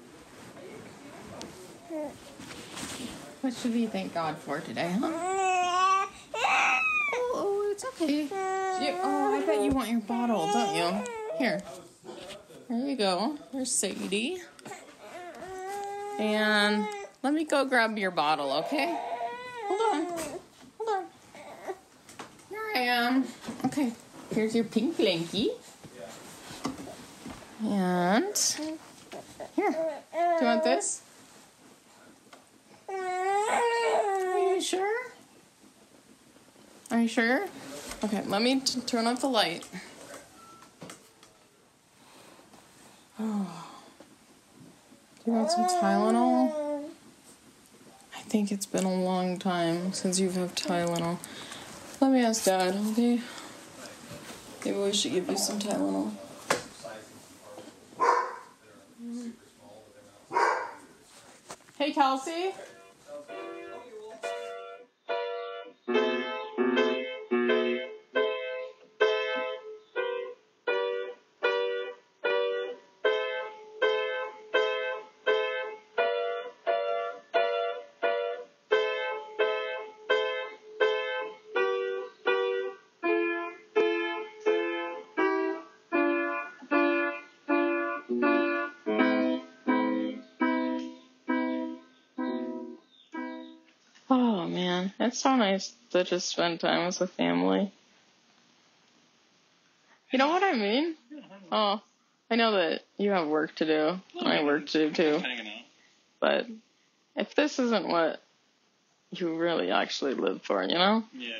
What 3.40 3.54
should 3.54 3.72
we 3.72 3.86
thank 3.86 4.12
God 4.12 4.36
for 4.38 4.60
today, 4.60 4.94
huh? 4.98 5.10
Oh, 6.34 7.32
oh, 7.34 7.68
it's 7.72 7.84
okay. 7.84 8.22
You, 8.22 8.98
oh, 9.02 9.34
I 9.34 9.46
bet 9.46 9.62
you 9.62 9.70
want 9.70 9.88
your 9.88 10.00
bottle, 10.00 10.46
don't 10.52 10.74
you? 10.74 11.04
Here. 11.38 11.62
There 12.68 12.86
you 12.86 12.96
go. 12.96 13.38
There's 13.52 13.72
Sadie. 13.72 14.42
And 16.18 16.86
let 17.22 17.32
me 17.32 17.44
go 17.44 17.64
grab 17.64 17.96
your 17.96 18.10
bottle, 18.10 18.52
okay? 18.52 18.98
Hold 19.68 19.80
on. 19.94 20.18
Hold 20.78 20.88
on. 20.88 21.04
Here 22.90 23.22
Okay. 23.66 23.92
Here's 24.34 24.52
your 24.52 24.64
pink 24.64 24.96
blankie. 24.96 25.50
And 27.62 28.36
here. 29.54 29.70
Do 29.70 30.18
you 30.40 30.46
want 30.46 30.64
this? 30.64 31.02
Are 32.88 34.38
you 34.38 34.60
sure? 34.60 35.02
Are 36.90 37.00
you 37.02 37.06
sure? 37.06 37.46
Okay, 38.02 38.24
let 38.26 38.42
me 38.42 38.60
turn 38.60 39.06
off 39.06 39.20
the 39.20 39.28
light. 39.28 39.68
Oh. 43.20 43.66
Do 45.24 45.30
you 45.30 45.36
want 45.36 45.50
some 45.52 45.66
Tylenol? 45.66 46.82
I 48.16 48.20
think 48.22 48.50
it's 48.50 48.66
been 48.66 48.84
a 48.84 48.94
long 48.94 49.38
time 49.38 49.92
since 49.92 50.18
you've 50.18 50.34
had 50.34 50.56
Tylenol. 50.56 51.18
Let 52.00 52.12
me 52.12 52.24
ask 52.24 52.44
Dad, 52.46 52.74
okay? 52.92 53.20
Maybe 54.64 54.78
we 54.78 54.92
should 54.94 55.12
give 55.12 55.28
you 55.28 55.36
some 55.36 55.58
Tylenol. 55.58 56.10
Hey, 61.76 61.92
Kelsey. 61.92 62.54
Oh 94.12 94.48
man, 94.48 94.92
it's 94.98 95.20
so 95.20 95.36
nice 95.36 95.72
to 95.90 96.02
just 96.02 96.28
spend 96.28 96.58
time 96.58 96.86
with 96.86 96.98
the 96.98 97.06
family. 97.06 97.72
You 100.10 100.18
know 100.18 100.28
what 100.28 100.42
I 100.42 100.54
mean? 100.54 100.96
Oh, 101.52 101.80
I 102.28 102.34
know 102.34 102.52
that 102.52 102.82
you 102.96 103.10
have 103.10 103.28
work 103.28 103.54
to 103.56 103.66
do. 103.66 104.00
I 104.20 104.42
work 104.42 104.66
to 104.66 104.90
do 104.90 104.92
too. 104.92 105.22
But 106.18 106.46
if 107.14 107.36
this 107.36 107.60
isn't 107.60 107.86
what 107.88 108.20
you 109.12 109.36
really 109.36 109.70
actually 109.70 110.14
live 110.14 110.42
for, 110.42 110.62
you 110.62 110.74
know? 110.74 111.04
Yeah. 111.16 111.36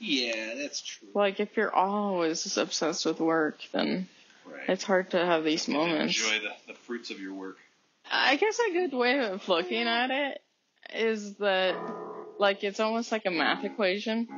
Yeah, 0.00 0.54
that's 0.56 0.80
true. 0.80 1.08
Like 1.14 1.38
if 1.38 1.56
you're 1.56 1.74
always 1.74 2.56
obsessed 2.56 3.06
with 3.06 3.20
work, 3.20 3.58
then 3.72 4.08
Right. 4.44 4.68
it's 4.68 4.84
hard 4.84 5.12
to 5.12 5.24
have 5.24 5.42
these 5.44 5.68
moments. 5.68 6.20
Enjoy 6.22 6.46
the, 6.46 6.72
the 6.72 6.78
fruits 6.80 7.10
of 7.10 7.18
your 7.20 7.32
work. 7.32 7.56
I 8.12 8.36
guess 8.36 8.58
a 8.58 8.72
good 8.72 8.92
way 8.92 9.20
of 9.20 9.48
looking 9.48 9.86
at 9.88 10.10
it 10.10 10.42
is 10.94 11.34
that, 11.36 11.76
like, 12.38 12.64
it's 12.64 12.80
almost 12.80 13.12
like 13.12 13.26
a 13.26 13.30
math 13.30 13.64
equation 13.64 14.28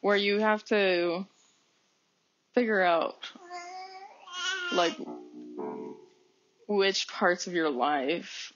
where 0.00 0.16
you 0.16 0.38
have 0.40 0.64
to 0.66 1.26
figure 2.54 2.80
out, 2.80 3.16
like, 4.72 4.96
which 6.66 7.08
parts 7.08 7.46
of 7.46 7.54
your 7.54 7.70
life 7.70 8.52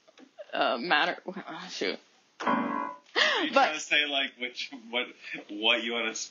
uh, 0.53 0.77
matter. 0.79 1.17
oh, 1.27 1.67
shoot. 1.71 1.99
Are 2.41 3.45
you 3.45 3.51
But- 3.53 3.65
trying 3.67 3.75
to 3.75 3.81
say 3.81 4.07
like 4.07 4.31
which 4.41 4.71
what 4.91 5.07
what 5.51 5.83
you 5.83 5.93
want 5.93 6.15
to 6.15 6.29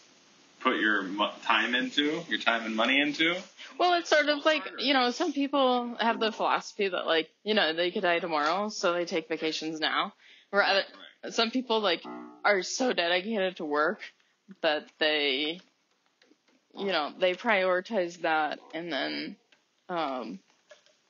put 0.61 0.79
your 0.79 1.07
time 1.43 1.73
into, 1.75 2.21
your 2.29 2.39
time 2.39 2.65
and 2.65 2.75
money 2.75 2.99
into? 3.01 3.35
Well, 3.79 3.95
it's 3.95 4.09
sort 4.09 4.27
of 4.29 4.45
like, 4.45 4.63
you 4.77 4.93
know, 4.93 5.09
some 5.11 5.33
people 5.33 5.95
have 5.99 6.19
the 6.19 6.31
philosophy 6.31 6.87
that, 6.87 7.05
like, 7.07 7.29
you 7.43 7.53
know, 7.55 7.73
they 7.73 7.89
could 7.89 8.03
die 8.03 8.19
tomorrow, 8.19 8.69
so 8.69 8.93
they 8.93 9.05
take 9.05 9.27
vacations 9.27 9.79
now. 9.79 10.13
Rather, 10.51 10.83
Right. 11.23 11.33
some 11.33 11.51
people 11.51 11.79
like 11.79 12.03
are 12.43 12.61
so 12.63 12.93
dedicated 12.93 13.57
to 13.57 13.65
work 13.65 14.01
that 14.61 14.85
they 14.99 15.59
you 16.77 16.85
know 16.87 17.13
they 17.19 17.33
prioritize 17.35 18.21
that 18.21 18.59
and 18.73 18.91
then 18.91 19.35
um 19.89 20.39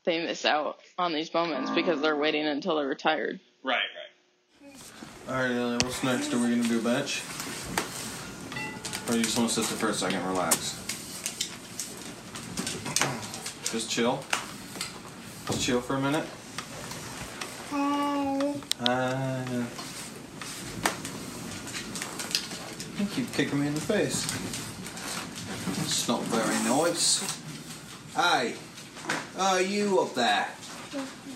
they 0.05 0.23
miss 0.25 0.45
out 0.45 0.77
on 0.97 1.13
these 1.13 1.33
moments 1.33 1.71
because 1.71 2.01
they're 2.01 2.15
waiting 2.17 2.45
until 2.45 2.75
they're 2.75 2.87
retired 2.87 3.39
Right, 3.63 3.77
right. 4.63 4.75
Alright, 5.29 5.51
Ellie, 5.51 5.77
what's 5.83 6.03
next? 6.03 6.33
Are 6.33 6.39
we 6.39 6.49
gonna 6.49 6.63
do 6.67 6.79
a 6.79 6.81
bench? 6.81 7.21
Or 9.07 9.15
you 9.15 9.23
just 9.23 9.37
wanna 9.37 9.49
sit 9.49 9.65
there 9.65 9.77
for 9.77 9.89
a 9.89 9.93
second, 9.93 10.25
relax? 10.25 10.77
Just 13.71 13.89
chill? 13.89 14.23
Just 15.47 15.61
chill 15.63 15.79
for 15.79 15.95
a 15.95 16.01
minute? 16.01 16.25
Uh, 18.83 19.43
you 22.97 23.05
keep 23.13 23.31
kicking 23.31 23.59
me 23.59 23.67
in 23.67 23.75
the 23.75 23.81
face. 23.81 24.25
It's 25.83 26.07
not 26.07 26.23
very 26.23 26.55
nice. 26.63 27.21
Hey, 28.15 28.55
uh, 29.37 29.61
you 29.63 29.99
up 29.99 30.15
there? 30.15 30.47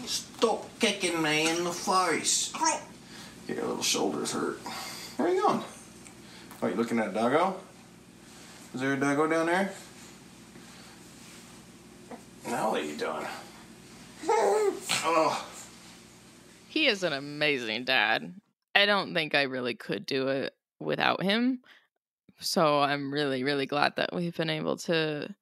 Stop 0.08 0.68
kicking 0.80 1.22
me 1.22 1.48
in 1.48 1.64
the 1.64 1.72
face. 1.72 2.52
Your 3.48 3.58
little 3.58 3.84
shoulders 3.84 4.32
hurt. 4.32 4.58
Where 5.18 5.28
are 5.28 5.32
you 5.32 5.44
going? 5.44 5.64
Are 6.64 6.70
you 6.70 6.76
looking 6.76 6.98
at 6.98 7.14
Doggo? 7.14 7.58
Is 8.74 8.82
there 8.82 8.94
a 8.94 8.98
doggo 8.98 9.28
down 9.28 9.46
there? 9.46 9.72
Now 12.48 12.72
what 12.72 12.82
are 12.82 12.86
you 12.86 12.98
doing? 12.98 13.28
Oh. 15.08 15.55
He 16.76 16.88
is 16.88 17.04
an 17.04 17.14
amazing 17.14 17.86
dad. 17.86 18.36
I 18.76 18.86
don't 18.86 19.14
think 19.14 19.34
I 19.34 19.44
really 19.44 19.76
could 19.76 20.06
do 20.06 20.28
it 20.28 20.54
without 20.78 21.24
him. 21.24 21.62
So 22.42 22.82
I'm 22.82 23.14
really, 23.14 23.46
really 23.46 23.66
glad 23.66 23.96
that 23.96 24.14
we've 24.14 24.36
been 24.36 24.50
able 24.50 24.76
to 24.80 25.34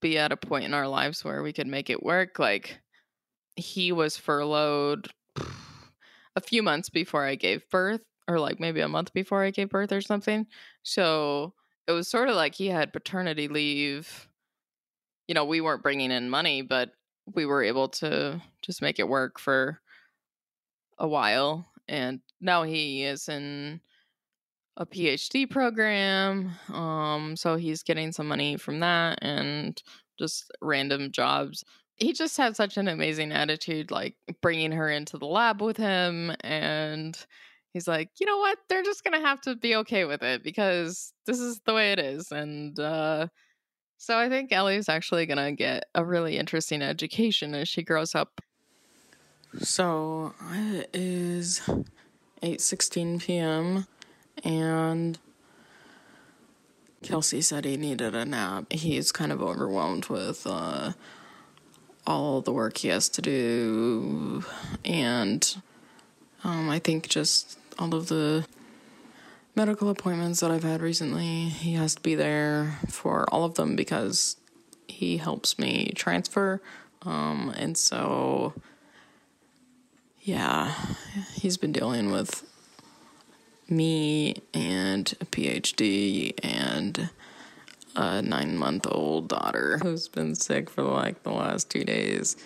be 0.00 0.16
at 0.16 0.30
a 0.30 0.36
point 0.36 0.64
in 0.64 0.72
our 0.72 0.86
lives 0.86 1.24
where 1.24 1.42
we 1.42 1.52
could 1.52 1.66
make 1.66 1.90
it 1.90 2.04
work. 2.04 2.38
Like, 2.38 2.78
he 3.56 3.90
was 3.90 4.16
furloughed 4.16 5.08
a 6.36 6.40
few 6.40 6.62
months 6.62 6.88
before 6.88 7.24
I 7.24 7.34
gave 7.34 7.68
birth, 7.68 8.02
or 8.28 8.38
like 8.38 8.60
maybe 8.60 8.80
a 8.80 8.86
month 8.86 9.12
before 9.12 9.42
I 9.42 9.50
gave 9.50 9.70
birth 9.70 9.90
or 9.90 10.02
something. 10.02 10.46
So 10.84 11.54
it 11.88 11.92
was 11.92 12.06
sort 12.06 12.28
of 12.28 12.36
like 12.36 12.54
he 12.54 12.68
had 12.68 12.92
paternity 12.92 13.48
leave. 13.48 14.28
You 15.26 15.34
know, 15.34 15.46
we 15.46 15.60
weren't 15.60 15.82
bringing 15.82 16.12
in 16.12 16.30
money, 16.30 16.62
but 16.62 16.92
we 17.34 17.44
were 17.44 17.64
able 17.64 17.88
to 17.88 18.40
just 18.62 18.82
make 18.82 19.00
it 19.00 19.08
work 19.08 19.40
for 19.40 19.80
a 20.98 21.08
while. 21.08 21.68
And 21.88 22.20
now 22.40 22.62
he 22.62 23.04
is 23.04 23.28
in 23.28 23.80
a 24.76 24.86
PhD 24.86 25.48
program. 25.48 26.52
Um, 26.72 27.36
so 27.36 27.56
he's 27.56 27.82
getting 27.82 28.12
some 28.12 28.26
money 28.26 28.56
from 28.56 28.80
that 28.80 29.18
and 29.22 29.80
just 30.18 30.50
random 30.60 31.12
jobs. 31.12 31.64
He 31.96 32.12
just 32.12 32.36
had 32.36 32.56
such 32.56 32.76
an 32.76 32.88
amazing 32.88 33.32
attitude, 33.32 33.90
like 33.90 34.16
bringing 34.40 34.72
her 34.72 34.90
into 34.90 35.16
the 35.16 35.26
lab 35.26 35.62
with 35.62 35.76
him. 35.76 36.34
And 36.40 37.16
he's 37.72 37.86
like, 37.86 38.10
you 38.18 38.26
know 38.26 38.38
what? 38.38 38.58
They're 38.68 38.82
just 38.82 39.04
going 39.04 39.20
to 39.20 39.26
have 39.26 39.40
to 39.42 39.54
be 39.54 39.76
okay 39.76 40.04
with 40.04 40.22
it 40.22 40.42
because 40.42 41.12
this 41.26 41.38
is 41.38 41.60
the 41.66 41.74
way 41.74 41.92
it 41.92 42.00
is. 42.00 42.32
And 42.32 42.78
uh, 42.80 43.28
so 43.98 44.18
I 44.18 44.28
think 44.28 44.52
Ellie's 44.52 44.88
actually 44.88 45.26
going 45.26 45.44
to 45.44 45.52
get 45.52 45.84
a 45.94 46.04
really 46.04 46.36
interesting 46.36 46.82
education 46.82 47.54
as 47.54 47.68
she 47.68 47.82
grows 47.82 48.14
up. 48.14 48.40
So 49.60 50.34
it 50.52 50.90
is 50.92 51.60
8:16 52.42 53.22
p.m. 53.22 53.86
and 54.42 55.18
Kelsey 57.02 57.40
said 57.40 57.64
he 57.64 57.76
needed 57.76 58.14
a 58.14 58.24
nap. 58.24 58.72
He's 58.72 59.12
kind 59.12 59.30
of 59.30 59.42
overwhelmed 59.42 60.06
with 60.06 60.46
uh, 60.46 60.92
all 62.06 62.40
the 62.40 62.52
work 62.52 62.78
he 62.78 62.88
has 62.88 63.08
to 63.10 63.22
do, 63.22 64.44
and 64.84 65.56
um, 66.42 66.68
I 66.68 66.78
think 66.78 67.08
just 67.08 67.58
all 67.78 67.94
of 67.94 68.08
the 68.08 68.46
medical 69.54 69.88
appointments 69.88 70.40
that 70.40 70.50
I've 70.50 70.64
had 70.64 70.82
recently. 70.82 71.48
He 71.48 71.74
has 71.74 71.94
to 71.94 72.02
be 72.02 72.14
there 72.14 72.78
for 72.88 73.24
all 73.32 73.44
of 73.44 73.54
them 73.54 73.76
because 73.76 74.36
he 74.88 75.18
helps 75.18 75.58
me 75.58 75.92
transfer. 75.94 76.60
Um, 77.02 77.52
and 77.56 77.76
so, 77.76 78.54
yeah, 80.24 80.74
he's 81.34 81.58
been 81.58 81.72
dealing 81.72 82.10
with 82.10 82.50
me 83.68 84.36
and 84.54 85.14
a 85.20 85.26
PhD 85.26 86.32
and 86.42 87.10
a 87.94 88.22
nine 88.22 88.56
month 88.56 88.86
old 88.90 89.28
daughter 89.28 89.78
who's 89.82 90.08
been 90.08 90.34
sick 90.34 90.70
for 90.70 90.82
like 90.82 91.22
the 91.24 91.30
last 91.30 91.70
two 91.70 91.84
days. 91.84 92.36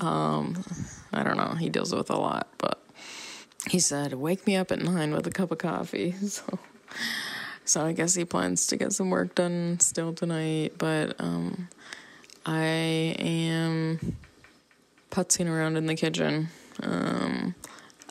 Um, 0.00 0.64
I 1.12 1.22
don't 1.22 1.36
know, 1.36 1.54
he 1.54 1.68
deals 1.68 1.94
with 1.94 2.10
a 2.10 2.16
lot, 2.16 2.48
but 2.58 2.82
he 3.68 3.78
said, 3.78 4.14
"Wake 4.14 4.44
me 4.44 4.56
up 4.56 4.72
at 4.72 4.80
nine 4.80 5.14
with 5.14 5.26
a 5.26 5.30
cup 5.30 5.52
of 5.52 5.58
coffee." 5.58 6.14
So, 6.28 6.58
so 7.64 7.86
I 7.86 7.92
guess 7.92 8.16
he 8.16 8.24
plans 8.24 8.66
to 8.66 8.76
get 8.76 8.92
some 8.92 9.08
work 9.08 9.36
done 9.36 9.78
still 9.78 10.12
tonight. 10.12 10.72
But 10.76 11.14
um, 11.20 11.68
I 12.44 12.64
am 12.64 14.16
putzing 15.12 15.48
around 15.48 15.76
in 15.76 15.86
the 15.86 15.94
kitchen. 15.94 16.48
Um, 16.82 17.54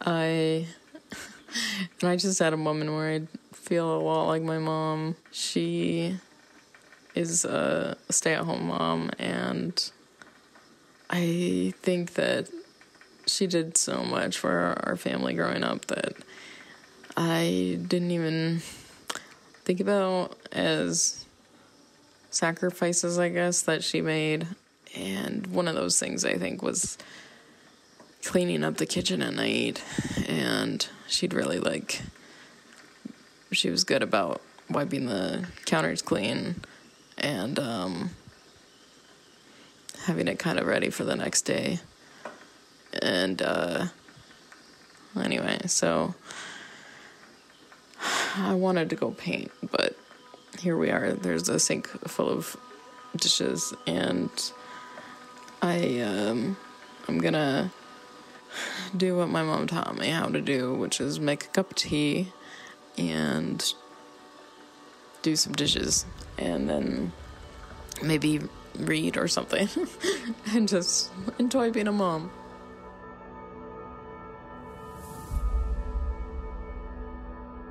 I 0.01 0.67
and 2.01 2.09
I 2.09 2.15
just 2.15 2.39
had 2.39 2.53
a 2.53 2.57
moment 2.57 2.91
where 2.91 3.11
I 3.11 3.21
feel 3.53 3.95
a 3.95 3.99
lot 3.99 4.27
like 4.27 4.41
my 4.41 4.57
mom. 4.57 5.15
She 5.31 6.17
is 7.13 7.45
a 7.45 7.97
stay-at-home 8.09 8.67
mom, 8.67 9.11
and 9.19 9.91
I 11.09 11.73
think 11.81 12.13
that 12.13 12.49
she 13.27 13.47
did 13.47 13.77
so 13.77 14.03
much 14.03 14.37
for 14.37 14.79
our 14.83 14.95
family 14.95 15.33
growing 15.33 15.63
up 15.63 15.85
that 15.87 16.13
I 17.15 17.77
didn't 17.87 18.11
even 18.11 18.61
think 19.63 19.79
about 19.79 20.37
as 20.51 21.25
sacrifices, 22.29 23.19
I 23.19 23.29
guess, 23.29 23.61
that 23.63 23.83
she 23.83 24.01
made. 24.01 24.47
And 24.95 25.47
one 25.47 25.67
of 25.67 25.75
those 25.75 25.99
things 25.99 26.25
I 26.25 26.37
think 26.37 26.61
was 26.61 26.97
cleaning 28.23 28.63
up 28.63 28.77
the 28.77 28.85
kitchen 28.85 29.21
at 29.21 29.33
night. 29.33 29.83
And 30.27 30.87
she'd 31.07 31.33
really 31.33 31.59
like, 31.59 32.01
she 33.51 33.69
was 33.69 33.83
good 33.83 34.03
about 34.03 34.41
wiping 34.69 35.05
the 35.05 35.47
counters 35.65 36.01
clean 36.01 36.55
and 37.17 37.59
um, 37.59 38.11
having 40.05 40.27
it 40.27 40.39
kind 40.39 40.59
of 40.59 40.65
ready 40.65 40.89
for 40.89 41.03
the 41.03 41.15
next 41.15 41.41
day 41.41 41.79
and 42.99 43.41
uh, 43.41 43.85
anyway, 45.19 45.59
so 45.67 46.13
I 48.35 48.53
wanted 48.53 48.89
to 48.89 48.95
go 48.95 49.11
paint, 49.11 49.51
but 49.71 49.95
here 50.59 50.77
we 50.77 50.89
are. 50.89 51.13
There's 51.13 51.49
a 51.49 51.59
sink 51.59 51.87
full 52.07 52.29
of 52.29 52.57
dishes, 53.15 53.73
and 53.87 54.29
I 55.61 55.99
um, 56.01 56.57
I'm 57.07 57.19
gonna 57.19 57.71
do 58.95 59.17
what 59.17 59.29
my 59.29 59.43
mom 59.43 59.67
taught 59.67 59.97
me 59.97 60.09
how 60.09 60.27
to 60.27 60.41
do, 60.41 60.73
which 60.73 60.99
is 60.99 61.19
make 61.19 61.45
a 61.45 61.47
cup 61.47 61.71
of 61.71 61.75
tea 61.75 62.31
and 62.97 63.73
do 65.21 65.35
some 65.35 65.53
dishes, 65.53 66.05
and 66.37 66.69
then 66.69 67.11
maybe 68.01 68.41
read 68.79 69.17
or 69.17 69.27
something, 69.27 69.69
and 70.47 70.67
just 70.67 71.11
enjoy 71.39 71.71
being 71.71 71.87
a 71.87 71.91
mom. 71.91 72.31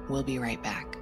We'll 0.08 0.22
be 0.22 0.38
right 0.38 0.62
back. 0.62 0.99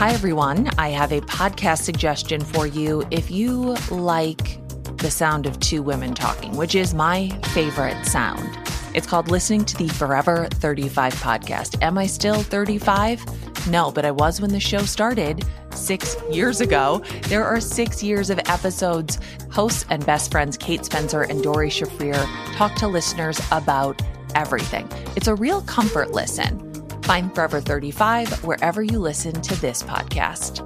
Hi, 0.00 0.12
everyone. 0.12 0.70
I 0.78 0.88
have 0.88 1.12
a 1.12 1.20
podcast 1.20 1.82
suggestion 1.82 2.40
for 2.40 2.66
you. 2.66 3.06
If 3.10 3.30
you 3.30 3.76
like 3.90 4.58
the 4.96 5.10
sound 5.10 5.44
of 5.44 5.60
two 5.60 5.82
women 5.82 6.14
talking, 6.14 6.56
which 6.56 6.74
is 6.74 6.94
my 6.94 7.28
favorite 7.52 8.06
sound. 8.06 8.48
It's 8.94 9.06
called 9.06 9.30
Listening 9.30 9.66
to 9.66 9.76
the 9.76 9.88
Forever 9.88 10.48
35 10.52 11.12
podcast. 11.16 11.82
Am 11.82 11.98
I 11.98 12.06
still 12.06 12.42
35? 12.42 13.68
No, 13.68 13.90
but 13.90 14.06
I 14.06 14.10
was 14.10 14.40
when 14.40 14.52
the 14.52 14.58
show 14.58 14.78
started 14.84 15.44
six 15.74 16.16
years 16.30 16.62
ago. 16.62 17.02
There 17.24 17.44
are 17.44 17.60
six 17.60 18.02
years 18.02 18.30
of 18.30 18.38
episodes. 18.46 19.18
Hosts 19.50 19.84
and 19.90 20.06
best 20.06 20.30
friends 20.30 20.56
Kate 20.56 20.82
Spencer 20.82 21.24
and 21.24 21.42
Doree 21.42 21.68
Shafrir 21.68 22.26
talk 22.56 22.74
to 22.76 22.88
listeners 22.88 23.38
about 23.52 24.00
everything. 24.34 24.88
It's 25.14 25.28
a 25.28 25.34
real 25.34 25.60
comfort 25.60 26.12
listen. 26.12 26.69
Find 27.10 27.34
Forever 27.34 27.60
35 27.60 28.44
wherever 28.44 28.84
you 28.84 29.00
listen 29.00 29.32
to 29.32 29.60
this 29.60 29.82
podcast. 29.82 30.60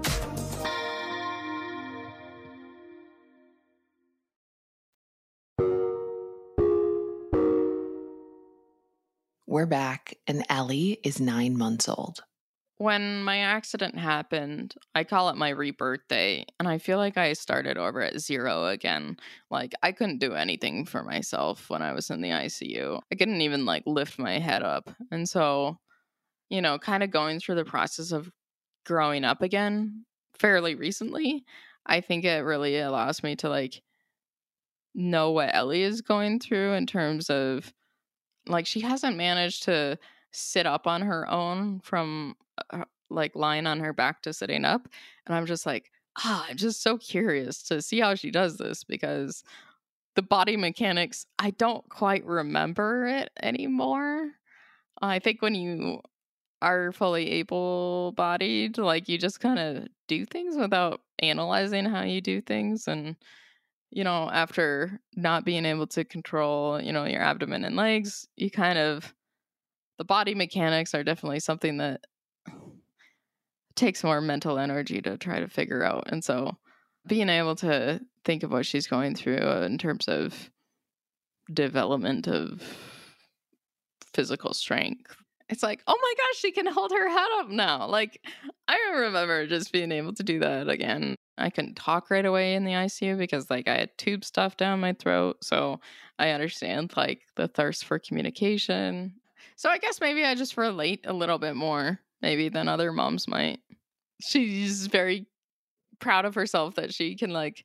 We're 9.46 9.64
back, 9.64 10.18
and 10.26 10.44
Ellie 10.50 10.98
is 11.02 11.18
nine 11.18 11.56
months 11.56 11.88
old. 11.88 12.20
When 12.76 13.22
my 13.22 13.38
accident 13.38 13.98
happened, 13.98 14.74
I 14.94 15.04
call 15.04 15.30
it 15.30 15.36
my 15.36 15.48
rebirth 15.48 16.06
day, 16.10 16.44
and 16.60 16.68
I 16.68 16.76
feel 16.76 16.98
like 16.98 17.16
I 17.16 17.32
started 17.32 17.78
over 17.78 18.02
at 18.02 18.20
zero 18.20 18.66
again. 18.66 19.16
Like, 19.50 19.72
I 19.82 19.92
couldn't 19.92 20.18
do 20.18 20.34
anything 20.34 20.84
for 20.84 21.02
myself 21.02 21.70
when 21.70 21.80
I 21.80 21.92
was 21.94 22.10
in 22.10 22.20
the 22.20 22.32
ICU. 22.32 23.00
I 23.10 23.14
couldn't 23.14 23.40
even, 23.40 23.64
like, 23.64 23.84
lift 23.86 24.18
my 24.18 24.38
head 24.40 24.62
up. 24.62 24.90
And 25.10 25.26
so, 25.26 25.78
you 26.48 26.62
know, 26.62 26.78
kind 26.78 27.02
of 27.02 27.10
going 27.10 27.40
through 27.40 27.56
the 27.56 27.64
process 27.64 28.12
of 28.12 28.30
growing 28.86 29.24
up 29.24 29.42
again 29.42 30.04
fairly 30.38 30.74
recently, 30.74 31.44
I 31.86 32.00
think 32.00 32.24
it 32.24 32.44
really 32.44 32.78
allows 32.78 33.22
me 33.22 33.36
to, 33.36 33.48
like, 33.48 33.82
know 34.94 35.30
what 35.32 35.54
Ellie 35.54 35.82
is 35.82 36.00
going 36.00 36.40
through 36.40 36.72
in 36.74 36.86
terms 36.86 37.28
of 37.28 37.72
like 38.46 38.66
she 38.66 38.80
hasn't 38.80 39.16
managed 39.16 39.64
to 39.64 39.98
sit 40.32 40.66
up 40.66 40.86
on 40.86 41.02
her 41.02 41.30
own 41.30 41.80
from 41.80 42.36
uh, 42.70 42.84
like 43.10 43.34
lying 43.34 43.66
on 43.66 43.80
her 43.80 43.92
back 43.92 44.22
to 44.22 44.32
sitting 44.32 44.64
up. 44.64 44.88
And 45.26 45.34
I'm 45.34 45.46
just 45.46 45.66
like, 45.66 45.90
ah, 46.18 46.46
I'm 46.48 46.56
just 46.56 46.82
so 46.82 46.98
curious 46.98 47.62
to 47.64 47.82
see 47.82 48.00
how 48.00 48.14
she 48.14 48.30
does 48.30 48.56
this 48.56 48.84
because 48.84 49.42
the 50.16 50.22
body 50.22 50.56
mechanics, 50.56 51.26
I 51.38 51.50
don't 51.50 51.88
quite 51.88 52.24
remember 52.24 53.06
it 53.06 53.30
anymore. 53.42 54.30
I 55.02 55.18
think 55.18 55.42
when 55.42 55.54
you 55.54 56.00
are 56.64 56.92
fully 56.92 57.30
able 57.32 58.12
bodied, 58.12 58.78
like 58.78 59.08
you 59.08 59.18
just 59.18 59.38
kind 59.38 59.58
of 59.58 59.86
do 60.08 60.24
things 60.24 60.56
without 60.56 61.02
analyzing 61.18 61.84
how 61.84 62.02
you 62.02 62.22
do 62.22 62.40
things. 62.40 62.88
And, 62.88 63.16
you 63.90 64.02
know, 64.02 64.30
after 64.30 64.98
not 65.14 65.44
being 65.44 65.66
able 65.66 65.86
to 65.88 66.04
control, 66.04 66.80
you 66.80 66.92
know, 66.92 67.04
your 67.04 67.20
abdomen 67.20 67.64
and 67.64 67.76
legs, 67.76 68.26
you 68.36 68.50
kind 68.50 68.78
of, 68.78 69.14
the 69.98 70.04
body 70.04 70.34
mechanics 70.34 70.94
are 70.94 71.04
definitely 71.04 71.40
something 71.40 71.76
that 71.76 72.00
takes 73.76 74.02
more 74.02 74.22
mental 74.22 74.58
energy 74.58 75.02
to 75.02 75.18
try 75.18 75.40
to 75.40 75.48
figure 75.48 75.84
out. 75.84 76.04
And 76.10 76.24
so 76.24 76.56
being 77.06 77.28
able 77.28 77.56
to 77.56 78.00
think 78.24 78.42
of 78.42 78.50
what 78.50 78.64
she's 78.64 78.86
going 78.86 79.14
through 79.14 79.36
in 79.36 79.76
terms 79.76 80.08
of 80.08 80.50
development 81.52 82.26
of 82.26 82.62
physical 84.14 84.54
strength. 84.54 85.14
It's 85.48 85.62
like, 85.62 85.82
oh 85.86 85.98
my 86.00 86.14
gosh, 86.16 86.40
she 86.40 86.52
can 86.52 86.66
hold 86.66 86.90
her 86.90 87.08
head 87.08 87.28
up 87.38 87.48
now. 87.48 87.86
Like, 87.86 88.20
I 88.66 88.78
remember 88.94 89.46
just 89.46 89.72
being 89.72 89.92
able 89.92 90.14
to 90.14 90.22
do 90.22 90.38
that 90.40 90.68
again. 90.68 91.16
I 91.36 91.50
couldn't 91.50 91.74
talk 91.74 92.10
right 92.10 92.24
away 92.24 92.54
in 92.54 92.64
the 92.64 92.72
ICU 92.72 93.18
because, 93.18 93.50
like, 93.50 93.68
I 93.68 93.76
had 93.76 93.98
tube 93.98 94.24
stuff 94.24 94.56
down 94.56 94.80
my 94.80 94.94
throat. 94.94 95.38
So 95.42 95.80
I 96.18 96.30
understand, 96.30 96.94
like, 96.96 97.22
the 97.36 97.48
thirst 97.48 97.84
for 97.84 97.98
communication. 97.98 99.14
So 99.56 99.68
I 99.68 99.78
guess 99.78 100.00
maybe 100.00 100.24
I 100.24 100.34
just 100.34 100.56
relate 100.56 101.04
a 101.04 101.12
little 101.12 101.38
bit 101.38 101.56
more, 101.56 102.00
maybe, 102.22 102.48
than 102.48 102.68
other 102.68 102.92
moms 102.92 103.28
might. 103.28 103.60
She's 104.22 104.86
very 104.86 105.26
proud 105.98 106.24
of 106.24 106.34
herself 106.34 106.76
that 106.76 106.94
she 106.94 107.16
can, 107.16 107.30
like, 107.30 107.64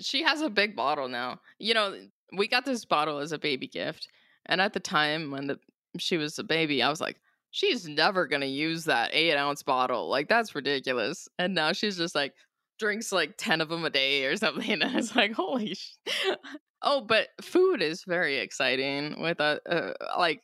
she 0.00 0.22
has 0.22 0.42
a 0.42 0.50
big 0.50 0.76
bottle 0.76 1.08
now. 1.08 1.40
You 1.58 1.74
know, 1.74 1.96
we 2.36 2.46
got 2.46 2.66
this 2.66 2.84
bottle 2.84 3.18
as 3.20 3.32
a 3.32 3.38
baby 3.38 3.68
gift. 3.68 4.08
And 4.46 4.60
at 4.60 4.74
the 4.74 4.80
time 4.80 5.30
when 5.30 5.46
the 5.46 5.58
she 5.98 6.16
was 6.16 6.38
a 6.38 6.44
baby, 6.44 6.82
I 6.82 6.90
was 6.90 7.00
like, 7.00 7.20
she's 7.50 7.88
never 7.88 8.26
gonna 8.26 8.46
use 8.46 8.84
that 8.84 9.10
eight 9.12 9.36
ounce 9.36 9.62
bottle. 9.62 10.08
Like 10.08 10.28
that's 10.28 10.54
ridiculous. 10.54 11.28
And 11.38 11.54
now 11.54 11.72
she's 11.72 11.96
just 11.96 12.14
like 12.14 12.34
drinks 12.78 13.12
like 13.12 13.34
ten 13.38 13.60
of 13.60 13.68
them 13.68 13.84
a 13.84 13.90
day 13.90 14.26
or 14.26 14.36
something. 14.36 14.82
And 14.82 14.96
it's 14.96 15.16
like, 15.16 15.32
holy. 15.32 15.74
Sh-. 15.74 15.96
oh, 16.82 17.00
but 17.00 17.28
food 17.40 17.82
is 17.82 18.04
very 18.04 18.38
exciting 18.38 19.20
with 19.20 19.40
a 19.40 19.60
uh, 19.68 20.18
like. 20.18 20.42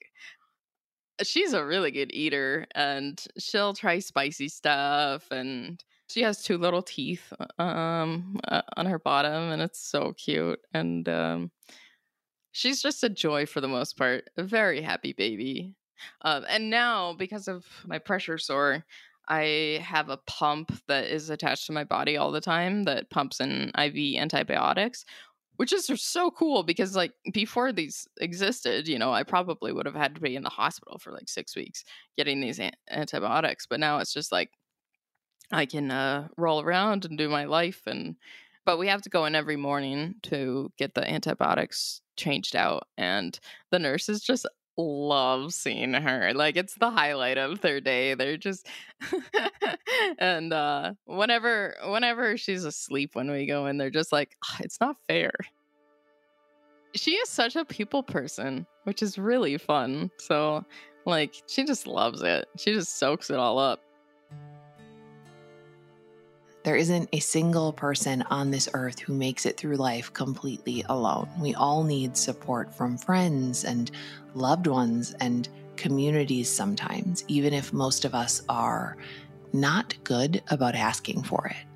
She's 1.23 1.53
a 1.53 1.65
really 1.65 1.91
good 1.91 2.13
eater, 2.13 2.67
and 2.75 3.23
she'll 3.39 3.75
try 3.75 3.99
spicy 3.99 4.49
stuff 4.49 5.31
and 5.31 5.83
she 6.09 6.23
has 6.23 6.43
two 6.43 6.59
little 6.59 6.83
teeth 6.83 7.33
um 7.59 8.39
uh, 8.49 8.61
on 8.77 8.87
her 8.87 8.99
bottom 8.99 9.51
and 9.51 9.63
it's 9.63 9.81
so 9.81 10.13
cute 10.13 10.61
and 10.75 11.09
um 11.09 11.51
she's 12.53 12.83
just 12.83 13.03
a 13.05 13.09
joy 13.09 13.47
for 13.47 13.61
the 13.61 13.69
most 13.69 13.97
part 13.97 14.29
a 14.37 14.43
very 14.43 14.81
happy 14.81 15.13
baby 15.13 15.75
um, 16.23 16.45
and 16.49 16.71
now 16.71 17.15
because 17.15 17.49
of 17.49 17.65
my 17.87 17.99
pressure 17.99 18.39
sore 18.39 18.85
i 19.29 19.81
have 19.83 20.09
a 20.09 20.17
pump 20.27 20.73
that 20.89 21.05
is 21.05 21.31
attached 21.31 21.67
to 21.67 21.73
my 21.73 21.85
body 21.85 22.17
all 22.17 22.33
the 22.33 22.41
time 22.41 22.85
that 22.85 23.11
pumps 23.11 23.41
in 23.41 23.71
iv 23.79 23.97
antibiotics 24.17 25.05
which 25.57 25.73
is 25.73 25.87
so 26.03 26.31
cool 26.31 26.63
because 26.63 26.97
like 26.97 27.13
before 27.33 27.73
these 27.73 28.09
existed 28.21 28.89
you 28.89 28.99
know 28.99 29.13
i 29.13 29.23
probably 29.23 29.73
would 29.73 29.87
have 29.87 29.95
had 29.95 30.15
to 30.15 30.21
be 30.21 30.35
in 30.35 30.43
the 30.43 30.49
hospital 30.49 30.99
for 30.99 31.13
like 31.13 31.29
six 31.29 31.55
weeks 31.55 31.85
getting 32.17 32.41
these 32.41 32.59
an- 32.59 32.73
antibiotics 32.91 33.67
but 33.67 33.79
now 33.81 33.99
it's 33.99 34.13
just 34.13 34.33
like 34.33 34.51
I 35.53 35.67
can 35.67 35.91
uh, 35.91 36.29
roll 36.37 36.61
around 36.63 37.05
and 37.05 37.19
do 37.19 37.29
my 37.29 37.45
life. 37.45 37.83
And 37.87 38.17
but 38.65 38.79
we 38.79 38.89
have 38.89 39.03
to 39.03 39.11
go 39.11 39.25
in 39.25 39.35
every 39.35 39.57
morning 39.57 40.15
to 40.23 40.71
get 40.79 40.95
the 40.95 41.09
antibiotics 41.09 42.01
changed 42.17 42.57
out, 42.57 42.87
and 42.97 43.39
the 43.71 43.79
nurses 43.79 44.23
just 44.23 44.47
love 44.77 45.53
seeing 45.53 45.95
her. 45.95 46.33
Like 46.35 46.57
it's 46.57 46.75
the 46.75 46.91
highlight 46.91 47.39
of 47.39 47.61
their 47.61 47.81
day. 47.81 48.15
They're 48.15 48.37
just 48.37 48.67
and 50.19 50.53
uh 50.53 50.95
whenever 51.05 51.77
whenever 51.85 52.37
she's 52.37 52.65
asleep 52.65 53.15
when 53.15 53.31
we 53.31 53.47
go 53.47 53.67
in, 53.67 53.79
they're 53.79 53.91
just 53.91 54.13
like, 54.13 54.37
oh, 54.45 54.57
it's 54.61 54.81
not 54.81 54.97
fair. 55.09 55.33
She 56.95 57.13
is 57.13 57.29
such 57.29 57.57
a 57.57 57.65
people 57.65 58.03
person, 58.03 58.67
which 58.85 59.03
is 59.03 59.19
really 59.19 59.59
fun. 59.59 60.11
So 60.19 60.65
like 61.05 61.35
she 61.47 61.65
just 61.65 61.87
loves 61.87 62.23
it. 62.23 62.49
She 62.57 62.73
just 62.73 62.99
soaks 62.99 63.31
it 63.31 63.37
all 63.37 63.59
up. 63.59 63.81
There 66.65 66.77
isn't 66.77 67.09
a 67.13 67.19
single 67.19 67.73
person 67.73 68.23
on 68.31 68.53
this 68.53 68.69
earth 68.73 69.01
who 69.01 69.15
makes 69.15 69.47
it 69.47 69.57
through 69.57 69.77
life 69.77 70.13
completely 70.13 70.85
alone. 70.89 71.29
We 71.41 71.55
all 71.57 71.83
need 71.83 72.17
support 72.17 72.73
from 72.73 72.99
friends 72.99 73.65
and 73.65 73.91
loved 74.35 74.69
ones 74.69 75.13
and 75.19 75.49
communities 75.77 76.49
sometimes, 76.49 77.25
even 77.27 77.53
if 77.53 77.73
most 77.73 78.05
of 78.05 78.15
us 78.15 78.43
are 78.49 78.97
not 79.53 79.97
good 80.05 80.41
about 80.51 80.77
asking 80.77 81.25
for 81.25 81.49
it. 81.49 81.67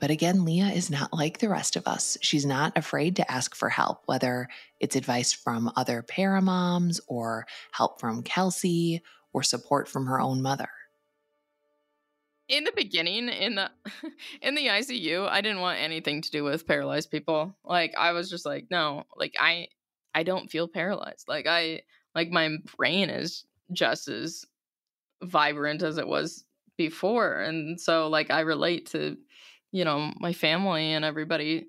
But 0.00 0.10
again, 0.10 0.44
Leah 0.44 0.70
is 0.70 0.90
not 0.90 1.12
like 1.12 1.38
the 1.38 1.48
rest 1.48 1.76
of 1.76 1.86
us. 1.86 2.18
She's 2.22 2.46
not 2.46 2.76
afraid 2.76 3.14
to 3.16 3.30
ask 3.30 3.54
for 3.54 3.68
help, 3.68 4.02
whether 4.06 4.48
it's 4.80 4.96
advice 4.96 5.32
from 5.32 5.70
other 5.76 6.02
paramoms 6.02 7.00
or 7.06 7.46
help 7.70 8.00
from 8.00 8.24
Kelsey 8.24 9.02
or 9.32 9.44
support 9.44 9.88
from 9.88 10.06
her 10.06 10.20
own 10.20 10.42
mother 10.42 10.70
in 12.50 12.64
the 12.64 12.72
beginning 12.74 13.28
in 13.28 13.54
the 13.54 13.70
in 14.42 14.54
the 14.54 14.66
ICU, 14.66 15.28
I 15.28 15.40
didn't 15.40 15.60
want 15.60 15.80
anything 15.80 16.20
to 16.22 16.30
do 16.30 16.44
with 16.44 16.66
paralyzed 16.66 17.10
people. 17.10 17.56
Like 17.64 17.94
I 17.96 18.12
was 18.12 18.28
just 18.28 18.44
like, 18.44 18.66
no, 18.70 19.04
like 19.16 19.34
I 19.38 19.68
I 20.14 20.24
don't 20.24 20.50
feel 20.50 20.68
paralyzed. 20.68 21.28
Like 21.28 21.46
I 21.46 21.82
like 22.14 22.30
my 22.30 22.58
brain 22.76 23.08
is 23.08 23.44
just 23.72 24.08
as 24.08 24.44
vibrant 25.22 25.82
as 25.82 25.96
it 25.98 26.08
was 26.08 26.44
before. 26.76 27.40
And 27.40 27.80
so 27.80 28.08
like 28.08 28.30
I 28.30 28.40
relate 28.40 28.86
to, 28.90 29.16
you 29.70 29.84
know, 29.84 30.12
my 30.18 30.32
family 30.32 30.92
and 30.92 31.04
everybody 31.04 31.66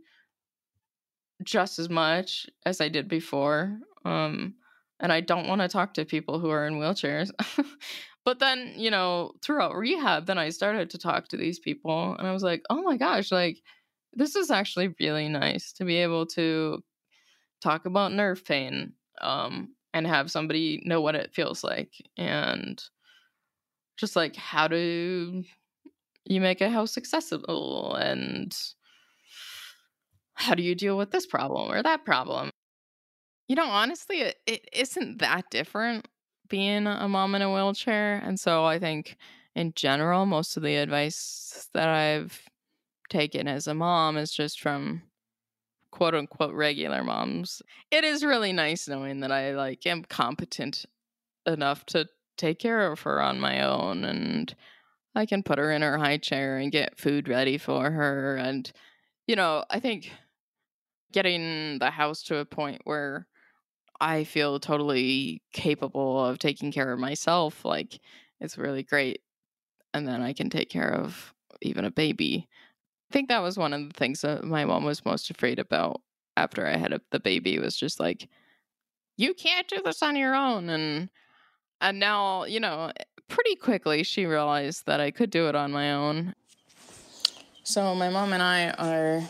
just 1.44 1.80
as 1.80 1.89
much 1.89 2.48
as 2.65 2.82
I 2.82 2.89
did 2.89 3.08
before. 3.08 3.78
Um 4.04 4.56
and 5.00 5.12
I 5.12 5.20
don't 5.22 5.48
want 5.48 5.62
to 5.62 5.67
talk 5.67 5.96
to 5.96 6.06
people 6.06 6.39
who 6.39 6.50
are 6.50 6.67
in 6.67 6.76
wheelchairs. 6.76 7.32
But 8.24 8.40
then, 8.40 8.74
you 8.78 8.92
know, 8.92 9.34
throughout 9.42 9.76
rehab, 9.76 10.28
then 10.28 10.38
I 10.38 10.50
started 10.50 10.90
to 10.92 10.98
talk 10.98 11.28
to 11.30 11.38
these 11.38 11.60
people 11.60 12.16
and 12.18 12.28
I 12.28 12.32
was 12.32 12.44
like, 12.44 12.64
oh 12.70 12.82
my 12.84 12.98
gosh, 12.98 13.32
like, 13.32 13.62
this 14.14 14.36
is 14.36 14.52
actually 14.52 14.94
really 15.00 15.28
nice 15.28 15.72
to 15.74 15.86
be 15.86 15.98
able 15.98 16.26
to 16.28 16.84
talk 17.62 17.86
about 17.86 18.12
nerve 18.12 18.44
pain 18.44 18.94
um, 19.22 19.70
and 19.94 20.06
have 20.06 20.32
somebody 20.32 20.82
know 20.86 21.02
what 21.02 21.16
it 21.16 21.34
feels 21.34 21.64
like 21.64 21.94
and 22.18 22.84
just 23.98 24.16
like 24.16 24.36
how 24.36 24.68
do 24.68 25.44
you 26.26 26.42
make 26.42 26.62
a 26.62 26.70
house 26.70 26.98
accessible 26.98 27.96
and 27.96 28.56
how 30.34 30.56
do 30.56 30.64
you 30.64 30.76
deal 30.76 30.98
with 30.98 31.12
this 31.12 31.26
problem 31.26 31.72
or 31.72 31.84
that 31.84 32.04
problem? 32.04 32.50
You 33.48 33.56
know 33.56 33.68
honestly 33.68 34.22
it, 34.22 34.38
it 34.48 34.68
isn't 34.74 35.20
that 35.20 35.50
different 35.52 36.08
being 36.52 36.86
a 36.86 37.08
mom 37.08 37.34
in 37.34 37.42
a 37.42 37.52
wheelchair. 37.52 38.22
And 38.24 38.40
so 38.40 38.66
I 38.66 38.78
think 38.78 39.18
in 39.56 39.72
general, 39.74 40.26
most 40.28 40.58
of 40.58 40.64
the 40.64 40.76
advice 40.76 41.70
that 41.74 41.88
I've 41.88 42.40
taken 43.10 43.48
as 43.48 43.68
a 43.68 43.74
mom 43.74 44.18
is 44.18 44.32
just 44.32 44.60
from 44.60 45.02
quote 45.92 46.14
unquote 46.14 46.54
regular 46.54 47.04
moms. 47.04 47.62
It 47.90 48.04
is 48.04 48.24
really 48.24 48.54
nice 48.54 48.88
knowing 48.88 49.22
that 49.22 49.32
I 49.32 49.56
like 49.56 49.88
am 49.88 50.04
competent 50.04 50.86
enough 51.48 51.86
to 51.88 52.08
take 52.38 52.60
care 52.60 52.92
of 52.92 53.02
her 53.02 53.21
on 53.21 53.40
my 53.40 53.62
own 53.62 54.04
and 54.04 54.54
I 55.15 55.25
can 55.25 55.44
put 55.44 55.58
her 55.58 55.71
in 55.71 55.82
her 55.82 55.98
high 55.98 56.17
chair 56.17 56.58
and 56.58 56.71
get 56.71 57.00
food 57.00 57.28
ready 57.28 57.58
for 57.58 57.92
her 57.92 58.36
and 58.36 58.71
you 59.28 59.36
know, 59.36 59.63
I 59.69 59.80
think 59.80 60.12
getting 61.13 61.80
the 61.80 61.92
house 61.92 62.23
to 62.23 62.38
a 62.38 62.46
point 62.46 62.82
where 62.84 63.28
I 64.02 64.23
feel 64.23 64.60
totally 64.60 65.43
capable 65.54 66.25
of 66.25 66.39
taking 66.39 66.71
care 66.71 66.91
of 66.91 66.99
myself. 66.99 67.63
Like 67.63 67.99
it's 68.39 68.58
really 68.58 68.81
great. 68.81 69.21
And 69.93 70.08
then 70.08 70.21
I 70.23 70.33
can 70.33 70.49
take 70.49 70.69
care 70.69 70.91
of 70.91 71.33
even 71.62 71.85
a 71.85 71.91
baby. 71.91 72.47
I 73.10 73.13
think 73.13 73.29
that 73.29 73.43
was 73.43 73.58
one 73.58 73.73
of 73.73 73.87
the 73.87 73.93
things 73.93 74.21
that 74.21 74.43
my 74.43 74.65
mom 74.65 74.83
was 74.83 75.06
most 75.06 75.29
afraid 75.29 75.60
about 75.60 76.02
after 76.35 76.65
I 76.65 76.77
had 76.77 76.93
a, 76.93 77.02
the 77.12 77.19
baby 77.19 77.60
was 77.60 77.77
just 77.77 77.99
like, 77.99 78.27
you 79.17 79.35
can't 79.35 79.67
do 79.67 79.81
this 79.85 80.02
on 80.02 80.15
your 80.15 80.33
own. 80.33 80.69
And, 80.69 81.10
and 81.79 81.99
now, 81.99 82.45
you 82.45 82.60
know, 82.60 82.91
eh, 82.97 83.04
pretty 83.27 83.56
quickly 83.56 84.02
she 84.02 84.25
realized 84.25 84.87
that 84.87 84.99
I 84.99 85.12
could 85.12 85.29
do 85.29 85.47
it 85.47 85.56
on 85.56 85.71
my 85.71 85.93
own. 85.93 86.33
So 87.63 87.93
my 87.93 88.10
mom 88.10 88.33
and 88.33 88.41
I 88.41 88.71
are 88.71 89.23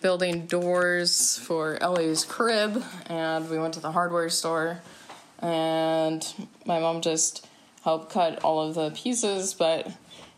building 0.00 0.46
doors 0.46 1.38
for 1.38 1.76
Ellie's 1.82 2.24
crib, 2.24 2.82
and 3.06 3.48
we 3.50 3.58
went 3.58 3.74
to 3.74 3.80
the 3.80 3.92
hardware 3.92 4.28
store 4.28 4.80
and 5.40 6.34
my 6.66 6.78
mom 6.78 7.00
just 7.00 7.46
helped 7.82 8.12
cut 8.12 8.42
all 8.44 8.68
of 8.68 8.74
the 8.74 8.90
pieces, 8.90 9.54
but 9.54 9.90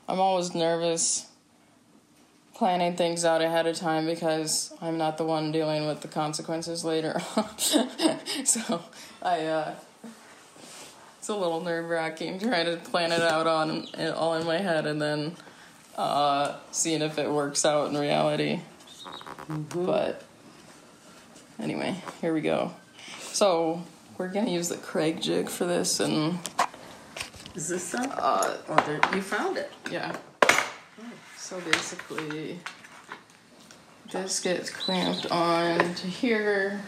I'm 0.08 0.20
always 0.20 0.54
nervous 0.54 1.26
planning 2.54 2.94
things 2.94 3.24
out 3.24 3.42
ahead 3.42 3.66
of 3.66 3.76
time 3.76 4.06
because 4.06 4.72
I'm 4.80 4.96
not 4.96 5.18
the 5.18 5.24
one 5.24 5.50
dealing 5.50 5.86
with 5.86 6.00
the 6.02 6.08
consequences 6.08 6.84
later. 6.84 7.20
On. 7.36 7.58
so 8.44 8.82
I 9.20 9.46
uh, 9.46 9.74
it's 11.18 11.28
a 11.28 11.34
little 11.34 11.60
nerve 11.60 11.88
wracking 11.88 12.38
trying 12.38 12.66
to 12.66 12.76
plan 12.76 13.10
it 13.10 13.22
out 13.22 13.46
on 13.46 13.86
all 14.14 14.34
in 14.34 14.46
my 14.46 14.58
head 14.58 14.86
and 14.86 15.02
then 15.02 15.36
uh, 15.96 16.56
seeing 16.70 17.02
if 17.02 17.18
it 17.18 17.30
works 17.30 17.64
out 17.64 17.90
in 17.90 17.96
reality. 17.96 18.60
But 19.48 20.22
anyway, 21.60 21.96
here 22.20 22.32
we 22.32 22.40
go. 22.40 22.72
So 23.20 23.82
we're 24.18 24.28
gonna 24.28 24.50
use 24.50 24.68
the 24.68 24.76
Kreg 24.76 25.20
jig 25.20 25.48
for 25.48 25.64
this, 25.64 26.00
and 26.00 26.38
Is 27.54 27.68
this 27.68 27.94
uh, 27.94 28.58
Oh, 28.68 28.76
there, 28.86 29.00
you 29.14 29.22
found 29.22 29.56
it. 29.56 29.70
yeah. 29.90 30.16
So 31.36 31.60
basically, 31.60 32.60
this 34.10 34.40
gets 34.40 34.70
clamped 34.70 35.26
on 35.30 35.94
to 35.96 36.06
here, 36.06 36.80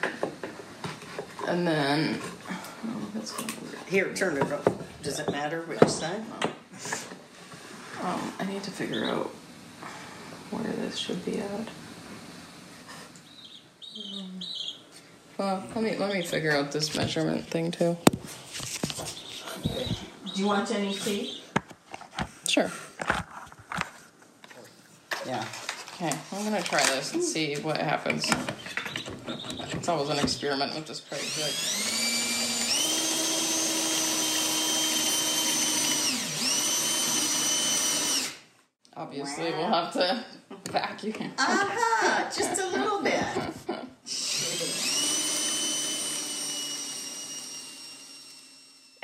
and 1.46 1.66
then 1.66 2.18
oh, 2.50 3.10
that's 3.14 3.32
gonna 3.32 3.48
be 3.52 3.58
weird. 3.62 3.78
Here, 3.88 4.14
turn 4.14 4.36
it 4.38 4.50
up. 4.52 4.64
Does 5.02 5.18
it 5.20 5.30
matter 5.30 5.62
which 5.62 5.86
side? 5.88 6.22
Um, 8.02 8.32
I 8.38 8.44
need 8.46 8.62
to 8.62 8.70
figure 8.70 9.04
out 9.04 9.26
where 10.50 10.62
this 10.62 10.96
should 10.96 11.22
be 11.24 11.38
at. 11.40 11.68
Well, 15.38 15.64
let 15.74 15.82
me 15.84 15.96
let 15.96 16.12
me 16.14 16.22
figure 16.22 16.52
out 16.52 16.70
this 16.70 16.96
measurement 16.96 17.46
thing 17.46 17.72
too. 17.72 17.96
Do 19.62 20.40
you 20.40 20.46
want 20.46 20.70
any 20.70 20.94
tea? 20.94 21.40
Sure. 22.46 22.70
Yeah. 25.26 25.44
Okay, 25.94 26.12
I'm 26.32 26.44
gonna 26.44 26.62
try 26.62 26.84
this 26.86 27.14
and 27.14 27.22
see 27.22 27.56
what 27.56 27.78
happens. 27.78 28.30
It's 29.72 29.88
always 29.88 30.08
an 30.10 30.18
experiment 30.18 30.74
with 30.74 30.86
this 30.86 31.00
jig. 31.00 31.52
Obviously, 38.96 39.50
we'll 39.50 39.66
have 39.66 39.92
to 39.94 40.24
vacuum. 40.70 41.32
Aha! 41.38 42.30
Just 42.34 42.60
a 42.60 42.66
little 42.68 43.02
bit. 43.02 43.24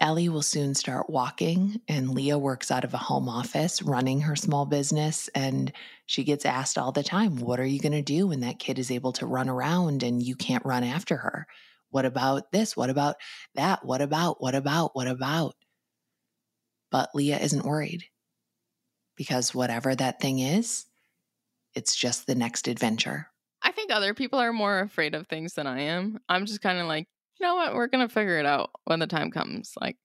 Ellie 0.00 0.30
will 0.30 0.42
soon 0.42 0.74
start 0.74 1.10
walking, 1.10 1.80
and 1.86 2.10
Leah 2.10 2.38
works 2.38 2.70
out 2.70 2.84
of 2.84 2.94
a 2.94 2.98
home 2.98 3.28
office 3.28 3.82
running 3.82 4.22
her 4.22 4.34
small 4.34 4.64
business. 4.64 5.28
And 5.34 5.72
she 6.06 6.24
gets 6.24 6.46
asked 6.46 6.78
all 6.78 6.90
the 6.90 7.02
time, 7.02 7.36
What 7.36 7.60
are 7.60 7.66
you 7.66 7.80
going 7.80 7.92
to 7.92 8.02
do 8.02 8.28
when 8.28 8.40
that 8.40 8.58
kid 8.58 8.78
is 8.78 8.90
able 8.90 9.12
to 9.12 9.26
run 9.26 9.48
around 9.48 10.02
and 10.02 10.22
you 10.22 10.34
can't 10.34 10.64
run 10.64 10.84
after 10.84 11.16
her? 11.16 11.46
What 11.90 12.06
about 12.06 12.50
this? 12.50 12.76
What 12.76 12.88
about 12.88 13.16
that? 13.54 13.84
What 13.84 14.00
about, 14.00 14.40
what 14.40 14.54
about, 14.54 14.96
what 14.96 15.06
about? 15.06 15.54
But 16.90 17.10
Leah 17.14 17.38
isn't 17.38 17.66
worried 17.66 18.04
because 19.16 19.54
whatever 19.54 19.94
that 19.94 20.20
thing 20.20 20.38
is, 20.38 20.86
it's 21.74 21.94
just 21.94 22.26
the 22.26 22.34
next 22.34 22.68
adventure. 22.68 23.28
I 23.62 23.72
think 23.72 23.92
other 23.92 24.14
people 24.14 24.38
are 24.38 24.52
more 24.52 24.80
afraid 24.80 25.14
of 25.14 25.26
things 25.26 25.54
than 25.54 25.66
I 25.66 25.82
am. 25.82 26.18
I'm 26.28 26.46
just 26.46 26.62
kind 26.62 26.78
of 26.78 26.86
like, 26.86 27.06
you 27.40 27.46
know 27.46 27.54
what? 27.54 27.74
We're 27.74 27.86
gonna 27.88 28.08
figure 28.08 28.38
it 28.38 28.46
out 28.46 28.70
when 28.84 29.00
the 29.00 29.06
time 29.06 29.30
comes. 29.30 29.72
Like, 29.80 29.96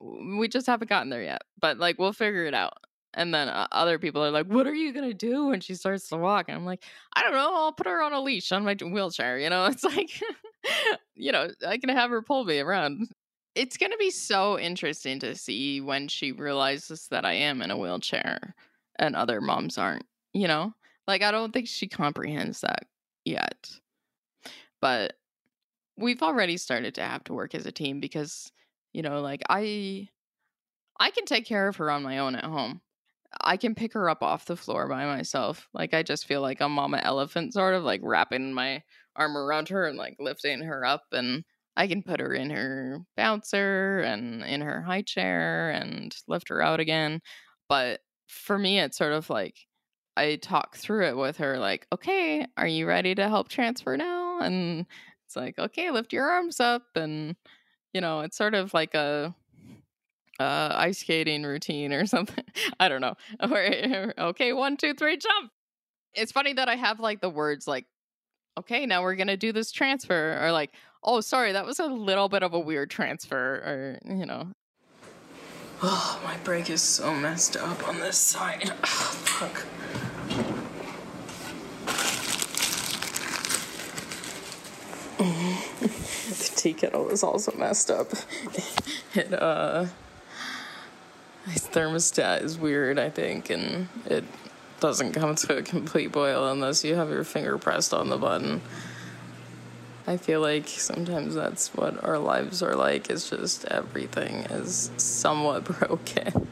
we 0.00 0.48
just 0.48 0.66
haven't 0.66 0.88
gotten 0.88 1.10
there 1.10 1.22
yet, 1.22 1.42
but 1.60 1.78
like, 1.78 1.98
we'll 1.98 2.12
figure 2.12 2.44
it 2.44 2.54
out. 2.54 2.74
And 3.14 3.32
then 3.34 3.48
uh, 3.48 3.68
other 3.72 3.98
people 3.98 4.24
are 4.24 4.30
like, 4.30 4.46
"What 4.46 4.66
are 4.66 4.74
you 4.74 4.92
gonna 4.92 5.12
do 5.14 5.46
when 5.48 5.60
she 5.60 5.74
starts 5.74 6.08
to 6.08 6.16
walk?" 6.16 6.46
And 6.48 6.56
I'm 6.56 6.64
like, 6.64 6.82
"I 7.14 7.22
don't 7.22 7.32
know. 7.32 7.54
I'll 7.54 7.72
put 7.72 7.86
her 7.86 8.02
on 8.02 8.12
a 8.14 8.20
leash 8.20 8.52
on 8.52 8.64
my 8.64 8.74
wheelchair." 8.74 9.38
You 9.38 9.50
know, 9.50 9.66
it's 9.66 9.84
like, 9.84 10.10
you 11.14 11.30
know, 11.32 11.50
I 11.66 11.76
can 11.78 11.90
have 11.90 12.10
her 12.10 12.22
pull 12.22 12.44
me 12.44 12.58
around. 12.60 13.08
It's 13.54 13.76
gonna 13.76 13.98
be 13.98 14.10
so 14.10 14.58
interesting 14.58 15.20
to 15.20 15.36
see 15.36 15.80
when 15.82 16.08
she 16.08 16.32
realizes 16.32 17.08
that 17.08 17.26
I 17.26 17.34
am 17.34 17.60
in 17.62 17.70
a 17.70 17.76
wheelchair 17.76 18.54
and 18.98 19.14
other 19.14 19.40
moms 19.42 19.76
aren't. 19.78 20.06
You 20.32 20.48
know, 20.48 20.74
like 21.06 21.22
I 21.22 21.30
don't 21.32 21.52
think 21.52 21.68
she 21.68 21.88
comprehends 21.88 22.62
that 22.62 22.86
yet. 23.26 23.70
But 24.80 25.14
we've 25.96 26.22
already 26.22 26.56
started 26.56 26.94
to 26.96 27.02
have 27.02 27.24
to 27.24 27.34
work 27.34 27.54
as 27.54 27.66
a 27.66 27.72
team 27.72 28.00
because, 28.00 28.50
you 28.92 29.02
know, 29.02 29.20
like 29.20 29.42
I 29.48 30.08
I 31.00 31.10
can 31.10 31.24
take 31.24 31.46
care 31.46 31.68
of 31.68 31.76
her 31.76 31.90
on 31.90 32.02
my 32.02 32.18
own 32.18 32.36
at 32.36 32.44
home. 32.44 32.82
I 33.40 33.56
can 33.56 33.74
pick 33.74 33.94
her 33.94 34.10
up 34.10 34.22
off 34.22 34.46
the 34.46 34.56
floor 34.56 34.88
by 34.88 35.06
myself. 35.06 35.68
Like 35.74 35.94
I 35.94 36.02
just 36.02 36.26
feel 36.26 36.42
like 36.42 36.60
a 36.60 36.68
mama 36.68 37.00
elephant 37.02 37.54
sort 37.54 37.74
of 37.74 37.84
like 37.84 38.00
wrapping 38.04 38.52
my 38.54 38.82
arm 39.16 39.36
around 39.36 39.68
her 39.70 39.86
and 39.86 39.98
like 39.98 40.16
lifting 40.20 40.62
her 40.62 40.84
up 40.84 41.04
and 41.12 41.44
I 41.76 41.88
can 41.88 42.02
put 42.02 42.20
her 42.20 42.34
in 42.34 42.50
her 42.50 43.00
bouncer 43.16 44.00
and 44.00 44.42
in 44.44 44.60
her 44.62 44.82
high 44.82 45.02
chair 45.02 45.70
and 45.70 46.14
lift 46.28 46.48
her 46.50 46.62
out 46.62 46.80
again. 46.80 47.22
But 47.68 48.00
for 48.28 48.58
me 48.58 48.80
it's 48.80 48.98
sort 48.98 49.12
of 49.12 49.30
like 49.30 49.56
I 50.16 50.36
talk 50.36 50.76
through 50.76 51.06
it 51.08 51.16
with 51.16 51.38
her, 51.38 51.58
like, 51.58 51.86
okay, 51.92 52.46
are 52.56 52.66
you 52.66 52.86
ready 52.86 53.14
to 53.14 53.28
help 53.28 53.48
transfer 53.48 53.96
now? 53.96 54.40
And 54.40 54.86
it's 55.32 55.36
like, 55.36 55.58
okay, 55.58 55.90
lift 55.90 56.12
your 56.12 56.28
arms 56.28 56.60
up. 56.60 56.82
And, 56.94 57.36
you 57.94 58.00
know, 58.00 58.20
it's 58.20 58.36
sort 58.36 58.54
of 58.54 58.74
like 58.74 58.94
a, 58.94 59.34
uh, 60.38 60.68
ice 60.74 60.98
skating 60.98 61.44
routine 61.44 61.92
or 61.92 62.04
something. 62.06 62.44
I 62.78 62.88
don't 62.88 63.00
know. 63.00 63.14
Okay, 64.18 64.52
one, 64.52 64.76
two, 64.76 64.94
three, 64.94 65.16
jump. 65.16 65.50
It's 66.14 66.32
funny 66.32 66.52
that 66.52 66.68
I 66.68 66.76
have 66.76 67.00
like 67.00 67.20
the 67.22 67.30
words 67.30 67.66
like, 67.66 67.86
okay, 68.58 68.84
now 68.84 69.02
we're 69.02 69.14
going 69.14 69.28
to 69.28 69.38
do 69.38 69.52
this 69.52 69.72
transfer. 69.72 70.38
Or 70.42 70.52
like, 70.52 70.72
oh, 71.02 71.22
sorry, 71.22 71.52
that 71.52 71.64
was 71.64 71.78
a 71.78 71.86
little 71.86 72.28
bit 72.28 72.42
of 72.42 72.52
a 72.52 72.60
weird 72.60 72.90
transfer. 72.90 73.38
Or, 73.38 73.98
you 74.04 74.26
know. 74.26 74.48
Oh, 75.82 76.20
my 76.24 76.36
brake 76.44 76.68
is 76.68 76.82
so 76.82 77.14
messed 77.14 77.56
up 77.56 77.88
on 77.88 77.98
this 78.00 78.18
side. 78.18 78.68
fuck. 78.86 79.64
The 85.22 86.52
tea 86.56 86.72
kettle 86.72 87.08
is 87.10 87.22
also 87.22 87.52
messed 87.56 87.90
up. 87.90 88.12
It 89.14 89.32
uh 89.32 89.86
its 91.46 91.66
thermostat 91.68 92.42
is 92.42 92.58
weird, 92.58 92.98
I 92.98 93.10
think, 93.10 93.50
and 93.50 93.88
it 94.06 94.24
doesn't 94.80 95.12
come 95.12 95.34
to 95.34 95.58
a 95.58 95.62
complete 95.62 96.12
boil 96.12 96.48
unless 96.48 96.84
you 96.84 96.94
have 96.94 97.10
your 97.10 97.24
finger 97.24 97.58
pressed 97.58 97.92
on 97.92 98.08
the 98.08 98.16
button. 98.16 98.60
I 100.06 100.16
feel 100.16 100.40
like 100.40 100.66
sometimes 100.68 101.34
that's 101.34 101.68
what 101.74 102.02
our 102.02 102.18
lives 102.18 102.62
are 102.62 102.74
like. 102.74 103.08
It's 103.10 103.30
just 103.30 103.64
everything 103.66 104.38
is 104.50 104.90
somewhat 104.96 105.64
broken 105.78 106.48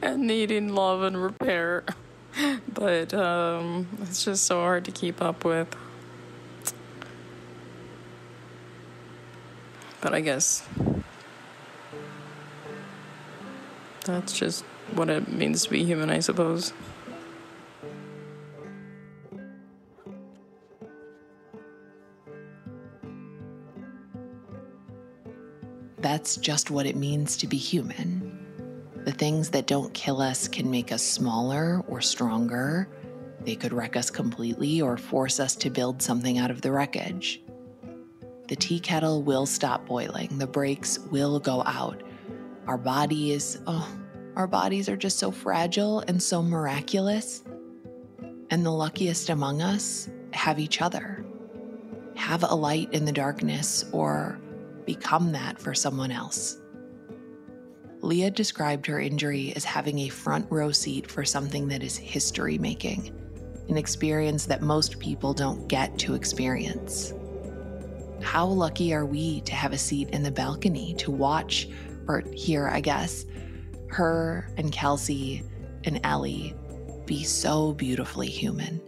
and 0.00 0.26
needing 0.26 0.74
love 0.74 1.02
and 1.02 1.22
repair. 1.22 1.84
But 2.72 3.12
um, 3.12 3.88
it's 4.02 4.24
just 4.24 4.44
so 4.44 4.60
hard 4.60 4.86
to 4.86 4.92
keep 4.92 5.20
up 5.20 5.44
with. 5.44 5.74
But 10.02 10.14
I 10.14 10.20
guess 10.20 10.62
that's 14.04 14.32
just 14.32 14.64
what 14.94 15.08
it 15.08 15.28
means 15.28 15.62
to 15.64 15.70
be 15.70 15.84
human, 15.84 16.10
I 16.10 16.18
suppose. 16.18 16.72
That's 25.98 26.36
just 26.36 26.72
what 26.72 26.84
it 26.84 26.96
means 26.96 27.36
to 27.36 27.46
be 27.46 27.56
human. 27.56 28.28
The 29.04 29.12
things 29.12 29.50
that 29.50 29.68
don't 29.68 29.94
kill 29.94 30.20
us 30.20 30.48
can 30.48 30.68
make 30.68 30.90
us 30.90 31.02
smaller 31.02 31.84
or 31.86 32.00
stronger. 32.00 32.88
They 33.44 33.54
could 33.54 33.72
wreck 33.72 33.96
us 33.96 34.10
completely 34.10 34.82
or 34.82 34.96
force 34.96 35.38
us 35.38 35.54
to 35.56 35.70
build 35.70 36.02
something 36.02 36.38
out 36.38 36.50
of 36.50 36.60
the 36.60 36.72
wreckage. 36.72 37.41
The 38.52 38.56
tea 38.56 38.80
kettle 38.80 39.22
will 39.22 39.46
stop 39.46 39.86
boiling, 39.86 40.36
the 40.36 40.46
brakes 40.46 40.98
will 40.98 41.40
go 41.40 41.62
out. 41.64 42.02
Our 42.66 42.76
bodies, 42.76 43.58
oh, 43.66 43.88
our 44.36 44.46
bodies 44.46 44.90
are 44.90 44.96
just 44.98 45.18
so 45.18 45.30
fragile 45.30 46.00
and 46.00 46.22
so 46.22 46.42
miraculous. 46.42 47.44
And 48.50 48.66
the 48.66 48.70
luckiest 48.70 49.30
among 49.30 49.62
us 49.62 50.10
have 50.34 50.58
each 50.58 50.82
other. 50.82 51.24
Have 52.14 52.42
a 52.42 52.54
light 52.54 52.92
in 52.92 53.06
the 53.06 53.10
darkness 53.12 53.86
or 53.90 54.38
become 54.84 55.32
that 55.32 55.58
for 55.58 55.72
someone 55.72 56.10
else. 56.10 56.58
Leah 58.02 58.32
described 58.32 58.84
her 58.84 59.00
injury 59.00 59.54
as 59.56 59.64
having 59.64 60.00
a 60.00 60.10
front 60.10 60.46
row 60.50 60.72
seat 60.72 61.10
for 61.10 61.24
something 61.24 61.68
that 61.68 61.82
is 61.82 61.96
history 61.96 62.58
making, 62.58 63.18
an 63.70 63.78
experience 63.78 64.44
that 64.44 64.60
most 64.60 64.98
people 64.98 65.32
don't 65.32 65.68
get 65.68 65.98
to 66.00 66.12
experience. 66.12 67.14
How 68.22 68.46
lucky 68.46 68.94
are 68.94 69.04
we 69.04 69.42
to 69.42 69.54
have 69.54 69.72
a 69.72 69.78
seat 69.78 70.10
in 70.10 70.22
the 70.22 70.30
balcony 70.30 70.94
to 70.94 71.10
watch, 71.10 71.68
or 72.08 72.22
hear, 72.32 72.68
I 72.68 72.80
guess, 72.80 73.26
her 73.88 74.48
and 74.56 74.72
Kelsey 74.72 75.42
and 75.84 76.00
Ellie 76.04 76.54
be 77.04 77.24
so 77.24 77.72
beautifully 77.74 78.28
human? 78.28 78.80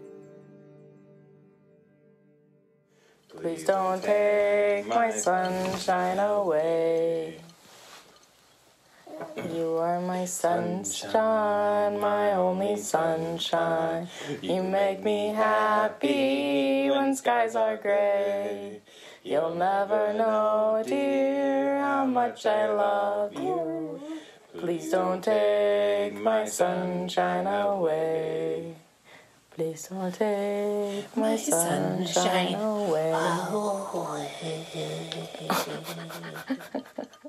Please 3.36 3.64
don't 3.64 4.02
take 4.02 4.86
my 4.86 5.10
sunshine 5.10 6.18
away. 6.18 7.38
You 9.52 9.76
are 9.76 10.00
my 10.00 10.24
sunshine, 10.24 12.00
my 12.00 12.32
only 12.32 12.76
sunshine. 12.76 14.08
You 14.40 14.62
make 14.62 15.02
me 15.04 15.28
happy 15.28 16.88
when 16.90 17.14
skies 17.14 17.54
are 17.54 17.76
gray. 17.76 18.80
You'll 19.26 19.54
never 19.54 20.12
know, 20.12 20.84
dear, 20.86 21.78
how 21.78 22.04
much 22.04 22.44
I 22.44 22.70
love 22.70 23.32
you. 23.32 23.98
Please 24.58 24.90
don't 24.90 25.24
take 25.24 26.12
my 26.20 26.44
sunshine 26.44 27.46
away. 27.46 28.74
Please 29.50 29.88
don't 29.88 30.12
take 30.14 31.16
my 31.16 31.36
sunshine 31.36 32.54
away. 32.56 33.14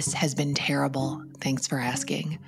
This 0.00 0.14
has 0.14 0.34
been 0.34 0.54
terrible. 0.54 1.22
Thanks 1.42 1.66
for 1.66 1.78
asking. 1.78 2.38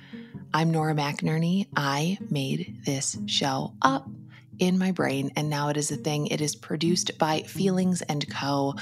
I'm 0.55 0.71
Nora 0.71 0.95
McInerney. 0.95 1.67
I 1.77 2.17
made 2.31 2.79
this 2.83 3.15
show 3.27 3.75
up 3.83 4.09
in 4.57 4.79
my 4.79 4.91
brain 4.91 5.31
and 5.35 5.51
now 5.51 5.69
it 5.69 5.77
is 5.77 5.91
a 5.91 5.95
thing. 5.95 6.25
It 6.25 6.41
is 6.41 6.55
produced 6.55 7.15
by 7.19 7.41
Feelings 7.41 8.01
and 8.01 8.27
Co, 8.27 8.73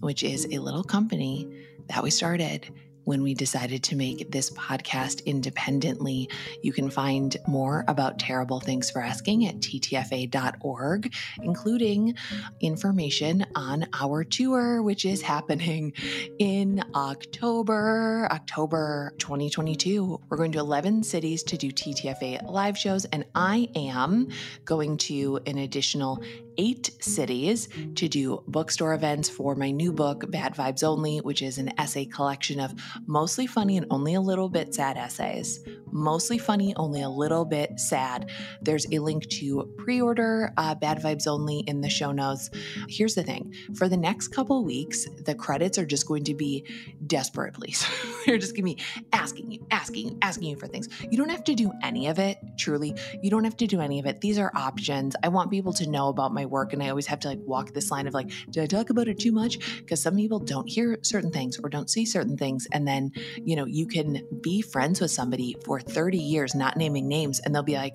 which 0.00 0.22
is 0.22 0.46
a 0.52 0.58
little 0.58 0.84
company 0.84 1.48
that 1.88 2.02
we 2.02 2.10
started 2.10 2.68
when 3.04 3.22
we 3.22 3.34
decided 3.34 3.82
to 3.84 3.96
make 3.96 4.30
this 4.30 4.50
podcast 4.50 5.24
independently. 5.26 6.28
You 6.62 6.72
can 6.72 6.90
find 6.90 7.36
more 7.46 7.84
about 7.88 8.18
Terrible 8.18 8.60
Thanks 8.60 8.90
for 8.90 9.02
Asking 9.02 9.46
at 9.46 9.60
ttfa.org, 9.60 11.12
including 11.42 12.14
information 12.60 13.46
on 13.54 13.86
our 13.92 14.24
tour, 14.24 14.82
which 14.82 15.04
is 15.04 15.22
happening 15.22 15.92
in 16.38 16.82
October, 16.94 18.28
October 18.30 19.12
2022. 19.18 20.20
We're 20.28 20.36
going 20.36 20.52
to 20.52 20.58
11 20.58 21.02
cities 21.02 21.42
to 21.44 21.56
do 21.56 21.70
TTFA 21.70 22.50
live 22.50 22.76
shows, 22.76 23.04
and 23.06 23.24
I 23.34 23.68
am 23.74 24.28
going 24.64 24.96
to 24.98 25.40
an 25.46 25.58
additional 25.58 26.22
eight 26.58 26.90
cities 27.00 27.68
to 27.94 28.08
do 28.08 28.42
bookstore 28.46 28.94
events 28.94 29.28
for 29.28 29.54
my 29.54 29.70
new 29.70 29.92
book, 29.92 30.30
Bad 30.30 30.54
Vibes 30.54 30.82
Only, 30.82 31.18
which 31.18 31.42
is 31.42 31.58
an 31.58 31.72
essay 31.78 32.04
collection 32.04 32.60
of 32.60 32.74
mostly 33.06 33.46
funny 33.46 33.76
and 33.76 33.86
only 33.90 34.14
a 34.14 34.20
little 34.20 34.48
bit 34.48 34.74
sad 34.74 34.96
essays. 34.96 35.60
Mostly 35.92 36.38
funny, 36.38 36.74
only 36.76 37.02
a 37.02 37.08
little 37.08 37.44
bit 37.44 37.80
sad. 37.80 38.30
There's 38.62 38.86
a 38.92 38.98
link 38.98 39.28
to 39.30 39.72
pre 39.78 40.00
order 40.00 40.52
uh, 40.56 40.74
Bad 40.74 41.02
Vibes 41.02 41.26
Only 41.26 41.60
in 41.60 41.80
the 41.80 41.90
show 41.90 42.12
notes. 42.12 42.50
Here's 42.88 43.14
the 43.14 43.22
thing 43.22 43.52
for 43.74 43.88
the 43.88 43.96
next 43.96 44.28
couple 44.28 44.64
weeks, 44.64 45.06
the 45.24 45.34
credits 45.34 45.78
are 45.78 45.86
just 45.86 46.06
going 46.06 46.24
to 46.24 46.34
be 46.34 46.64
desperate, 47.06 47.54
please. 47.54 47.86
They're 48.26 48.38
just 48.38 48.52
going 48.54 48.66
to 48.66 48.74
be 48.76 48.82
asking 49.12 49.50
you, 49.50 49.66
asking 49.70 50.08
you, 50.08 50.18
asking 50.22 50.48
you 50.48 50.56
for 50.56 50.66
things. 50.66 50.88
You 51.10 51.18
don't 51.18 51.30
have 51.30 51.44
to 51.44 51.54
do 51.54 51.72
any 51.82 52.08
of 52.08 52.18
it, 52.18 52.38
truly. 52.58 52.94
You 53.22 53.30
don't 53.30 53.44
have 53.44 53.56
to 53.58 53.66
do 53.66 53.80
any 53.80 53.98
of 53.98 54.06
it. 54.06 54.20
These 54.20 54.38
are 54.38 54.52
options. 54.54 55.16
I 55.22 55.28
want 55.28 55.50
people 55.50 55.72
to 55.74 55.88
know 55.88 56.08
about 56.08 56.32
my 56.32 56.39
work, 56.46 56.72
and 56.72 56.82
I 56.82 56.88
always 56.88 57.06
have 57.06 57.20
to 57.20 57.28
like 57.28 57.40
walk 57.42 57.72
this 57.72 57.90
line 57.90 58.06
of 58.06 58.14
like, 58.14 58.30
did 58.50 58.62
I 58.62 58.66
talk 58.66 58.90
about 58.90 59.08
it 59.08 59.18
too 59.18 59.32
much? 59.32 59.58
Because 59.78 60.02
some 60.02 60.16
people 60.16 60.38
don't 60.38 60.68
hear 60.68 60.98
certain 61.02 61.30
things 61.30 61.58
or 61.62 61.68
don't 61.68 61.90
see 61.90 62.04
certain 62.04 62.36
things. 62.36 62.66
And 62.72 62.86
then, 62.86 63.12
you 63.44 63.56
know, 63.56 63.66
you 63.66 63.86
can 63.86 64.22
be 64.40 64.62
friends 64.62 65.00
with 65.00 65.10
somebody 65.10 65.56
for 65.64 65.80
30 65.80 66.18
years, 66.18 66.54
not 66.54 66.76
naming 66.76 67.08
names, 67.08 67.40
and 67.40 67.54
they'll 67.54 67.62
be 67.62 67.76
like, 67.76 67.94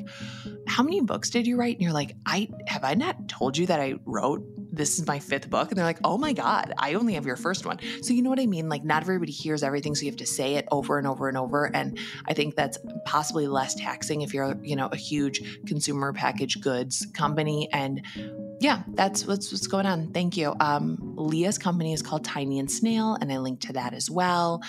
How 0.67 0.83
many 0.83 1.01
books 1.01 1.29
did 1.29 1.47
you 1.47 1.57
write? 1.57 1.75
And 1.75 1.83
you're 1.83 1.93
like, 1.93 2.15
I 2.25 2.49
have 2.67 2.83
I 2.83 2.93
not 2.93 3.27
told 3.27 3.57
you 3.57 3.67
that 3.67 3.79
I 3.79 3.95
wrote 4.05 4.43
this 4.75 4.99
is 4.99 5.07
my 5.07 5.19
fifth 5.19 5.49
book? 5.49 5.69
And 5.69 5.77
they're 5.77 5.85
like, 5.85 5.99
Oh 6.03 6.17
my 6.17 6.33
God, 6.33 6.73
I 6.77 6.95
only 6.95 7.13
have 7.13 7.25
your 7.25 7.37
first 7.37 7.65
one. 7.65 7.79
So 8.01 8.13
you 8.13 8.21
know 8.21 8.29
what 8.29 8.39
I 8.39 8.45
mean? 8.45 8.69
Like 8.69 8.83
not 8.83 9.03
everybody 9.03 9.31
hears 9.31 9.63
everything, 9.63 9.95
so 9.95 10.01
you 10.01 10.11
have 10.11 10.17
to 10.17 10.25
say 10.25 10.55
it 10.55 10.67
over 10.71 10.97
and 10.97 11.07
over 11.07 11.27
and 11.27 11.37
over. 11.37 11.65
And 11.65 11.97
I 12.27 12.33
think 12.33 12.55
that's 12.55 12.77
possibly 13.05 13.47
less 13.47 13.75
taxing 13.75 14.21
if 14.21 14.33
you're, 14.33 14.57
you 14.61 14.75
know, 14.75 14.89
a 14.91 14.97
huge 14.97 15.65
consumer 15.65 16.13
packaged 16.13 16.61
goods 16.61 17.07
company. 17.13 17.69
And 17.71 18.01
yeah, 18.59 18.83
that's 18.87 19.25
what's 19.25 19.51
what's 19.51 19.67
going 19.67 19.85
on. 19.85 20.11
Thank 20.11 20.37
you. 20.37 20.55
Um, 20.59 20.97
Leah's 21.15 21.57
company 21.57 21.93
is 21.93 22.01
called 22.01 22.23
Tiny 22.23 22.59
and 22.59 22.69
Snail, 22.69 23.17
and 23.19 23.31
I 23.31 23.37
link 23.37 23.61
to 23.61 23.73
that 23.73 23.93
as 23.93 24.09
well. 24.09 24.61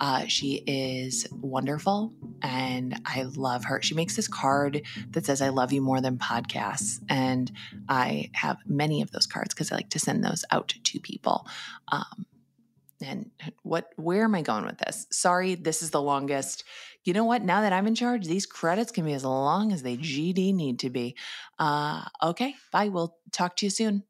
Uh, 0.00 0.26
she 0.26 0.62
is 0.66 1.28
wonderful 1.30 2.12
and 2.42 3.00
I 3.06 3.22
love 3.22 3.64
her. 3.66 3.80
She 3.82 3.94
makes 3.94 4.16
this 4.16 4.26
card 4.26 4.82
that 5.10 5.24
says, 5.24 5.40
I 5.40 5.50
love 5.50 5.72
you 5.72 5.80
more 5.80 6.00
than 6.00 6.18
podcasts. 6.18 7.00
And 7.08 7.50
I 7.88 8.30
have 8.32 8.58
many 8.66 9.02
of 9.02 9.12
those 9.12 9.26
cards 9.26 9.54
because 9.54 9.70
I 9.70 9.76
like 9.76 9.90
to 9.90 10.00
send 10.00 10.24
those 10.24 10.44
out 10.50 10.74
to 10.82 11.00
people. 11.00 11.46
Um, 11.92 12.26
and 13.00 13.30
what, 13.62 13.90
where 13.96 14.24
am 14.24 14.34
I 14.34 14.42
going 14.42 14.64
with 14.64 14.78
this? 14.78 15.06
Sorry, 15.10 15.54
this 15.54 15.82
is 15.82 15.90
the 15.90 16.02
longest. 16.02 16.64
You 17.04 17.12
know 17.12 17.24
what? 17.24 17.42
Now 17.42 17.62
that 17.62 17.72
I'm 17.72 17.86
in 17.86 17.94
charge, 17.94 18.26
these 18.26 18.46
credits 18.46 18.92
can 18.92 19.04
be 19.04 19.12
as 19.12 19.24
long 19.24 19.72
as 19.72 19.82
they 19.82 19.96
GD 19.96 20.54
need 20.54 20.78
to 20.80 20.90
be. 20.90 21.16
Uh, 21.58 22.04
okay, 22.22 22.54
bye. 22.70 22.88
We'll 22.88 23.16
talk 23.32 23.56
to 23.56 23.66
you 23.66 23.70
soon. 23.70 24.04